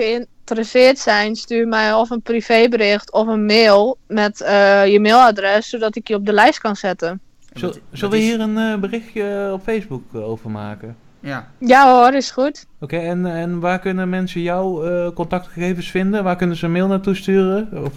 geïnteresseerd 0.55 0.99
zijn, 0.99 1.35
stuur 1.35 1.67
mij 1.67 1.93
of 1.93 2.09
een 2.09 2.21
privébericht 2.21 3.11
of 3.11 3.27
een 3.27 3.45
mail 3.45 3.97
met 4.07 4.41
eh, 4.41 4.87
je 4.87 4.99
mailadres, 4.99 5.69
zodat 5.69 5.95
ik 5.95 6.07
je 6.07 6.15
op 6.15 6.25
de 6.25 6.33
lijst 6.33 6.59
kan 6.59 6.75
zetten. 6.75 7.19
Zul- 7.53 7.73
Zullen 7.91 8.17
we 8.17 8.23
hier 8.23 8.39
een 8.39 8.57
eh, 8.57 8.75
berichtje 8.79 9.49
op 9.53 9.63
Facebook 9.63 10.03
eh, 10.13 10.29
over 10.29 10.49
maken? 10.49 10.95
Ja. 11.19 11.47
Ja 11.59 11.91
hoor, 11.93 12.13
is 12.13 12.31
goed. 12.31 12.65
Oké, 12.79 12.97
en, 12.97 13.25
en 13.25 13.59
waar 13.59 13.79
kunnen 13.79 14.09
mensen 14.09 14.41
jouw 14.41 14.83
eh, 14.83 15.07
contactgegevens 15.13 15.91
vinden? 15.91 16.23
Waar 16.23 16.35
kunnen 16.35 16.55
ze 16.55 16.65
een 16.65 16.71
mail 16.71 16.87
naartoe 16.87 17.15
sturen? 17.15 17.69
Of, 17.85 17.91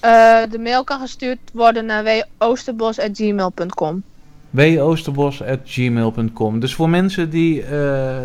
Eh, 0.00 0.42
de 0.50 0.58
mail 0.58 0.84
kan 0.84 1.00
gestuurd 1.00 1.38
worden 1.52 1.86
naar 1.86 2.24
woosterbos.gmail.com. 2.38 4.02
woosterbos.gmail.com. 4.50 6.60
Dus 6.60 6.74
voor 6.74 6.88
mensen 6.88 7.30
die 7.30 7.62
eh, 7.62 7.68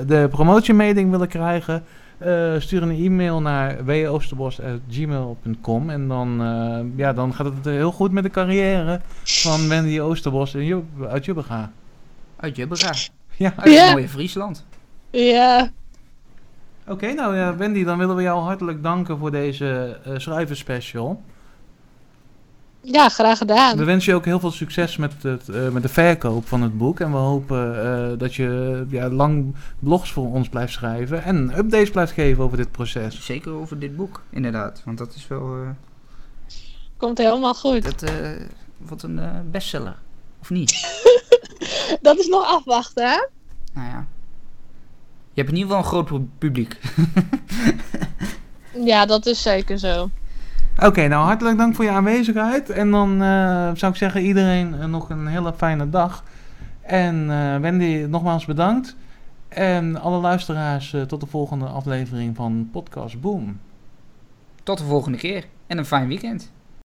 de 0.08 0.28
promotiemeting 0.32 1.12
willen 1.12 1.28
krijgen, 1.28 1.84
eh, 2.20 2.54
stuur 2.60 2.82
een 2.82 3.06
e-mail 3.06 3.42
naar 3.42 3.86
woosterbos.gmail.com. 3.86 5.90
En 5.90 6.08
dan, 6.08 6.42
eh, 6.42 6.80
ja, 6.98 7.14
dan 7.14 7.34
gaat 7.34 7.46
het 7.46 7.66
heel 7.66 7.92
goed 7.92 8.12
met 8.12 8.24
de 8.24 8.30
carrière 8.30 9.02
van 9.24 9.68
Wendy 9.68 10.00
Oosterbos 10.00 10.56
in 10.56 10.66
Jub- 10.66 11.04
uit 11.10 11.26
Jubbega. 11.26 11.72
Uit 12.36 12.56
Jubbega. 12.56 12.94
Ja, 13.36 13.54
Uit 13.56 13.74
Ja. 13.74 13.84
het 13.84 13.92
mooie 13.94 14.10
Friesland. 14.10 14.66
Ja, 15.10 15.70
Oké, 16.88 17.14
nou 17.14 17.36
ja, 17.36 17.56
Wendy, 17.56 17.84
dan 17.84 17.98
willen 17.98 18.16
we 18.16 18.22
jou 18.22 18.40
hartelijk 18.42 18.84
danken 18.84 19.18
voor 19.18 19.32
deze 19.32 19.98
uh, 20.08 20.14
schrijverspecial. 20.18 21.22
Ja, 22.82 23.10
graag 23.10 23.38
gedaan. 23.38 23.78
We 23.78 23.84
wensen 23.84 24.12
je 24.12 24.18
ook 24.18 24.26
heel 24.26 24.40
veel 24.40 24.52
succes 24.52 24.98
met, 24.98 25.14
het, 25.24 25.50
eh, 25.50 25.70
met 25.70 25.82
de 25.82 25.90
verkoop 25.90 26.48
van 26.48 26.62
het 26.62 26.78
boek. 26.78 27.00
En 27.00 27.12
we 27.12 27.18
hopen 27.18 27.84
eh, 28.12 28.18
dat 28.18 28.36
je 28.36 28.86
ja, 28.90 29.10
lang 29.10 29.56
blogs 29.80 30.12
voor 30.12 30.32
ons 30.34 30.50
blijft 30.50 30.74
schrijven 30.74 31.24
en 31.24 31.58
updates 31.58 31.90
blijft 31.92 32.12
geven 32.12 32.44
over 32.44 32.58
dit 32.58 32.72
proces. 32.72 33.26
Zeker 33.26 33.52
over 33.52 33.80
dit 33.80 33.96
boek, 33.96 34.22
inderdaad. 34.30 34.82
Want 34.86 34.98
dat 34.98 35.14
is 35.16 35.28
wel. 35.28 35.56
eh, 35.56 35.70
Komt 36.98 37.18
helemaal 37.18 37.54
goed. 37.54 37.84
dat 37.84 38.02
eh, 38.04 38.14
wordt 38.78 39.04
een 39.04 39.20
eh, 39.20 39.30
bestseller. 39.52 39.96
Of 40.42 40.50
niet? 40.50 40.72
Dat 42.02 42.18
is 42.18 42.28
nog 42.28 42.46
afwachten, 42.46 43.10
hè? 43.10 43.28
Nou 43.74 43.88
ja. 43.88 44.06
Je 45.34 45.42
hebt 45.46 45.50
in 45.50 45.56
ieder 45.58 45.76
geval 45.76 45.78
een 45.78 45.90
groot 46.06 46.06
pu- 46.20 46.28
publiek. 46.38 46.78
Ja, 48.86 49.06
dat 49.06 49.26
is 49.26 49.42
zeker 49.42 49.78
zo. 49.80 50.10
Oké, 50.86 51.08
nou 51.08 51.26
hartelijk 51.26 51.58
dank 51.58 51.76
voor 51.76 51.86
je 51.86 51.92
aanwezigheid. 51.92 52.70
En 52.70 52.92
dan 52.92 53.22
eh, 53.22 53.70
zou 53.74 53.92
ik 53.92 53.98
zeggen 53.98 54.22
iedereen 54.22 54.80
eh, 54.80 54.86
nog 54.86 55.10
een 55.10 55.28
hele 55.28 55.54
fijne 55.54 55.90
dag. 55.90 56.24
En 56.82 57.32
eh, 57.32 57.58
Wendy, 57.58 58.06
nogmaals 58.10 58.46
bedankt. 58.46 58.96
En 59.48 60.02
alle 60.02 60.20
luisteraars 60.20 60.96
tot 61.08 61.20
de 61.20 61.26
volgende 61.26 61.66
aflevering 61.66 62.36
van 62.36 62.70
Podcast 62.72 63.22
Boom. 63.22 63.60
Tot 64.64 64.78
de 64.78 64.84
volgende 64.84 65.18
keer. 65.18 65.46
En 65.68 65.78
een 65.78 65.86
fijn 65.86 66.08
weekend. 66.08 66.52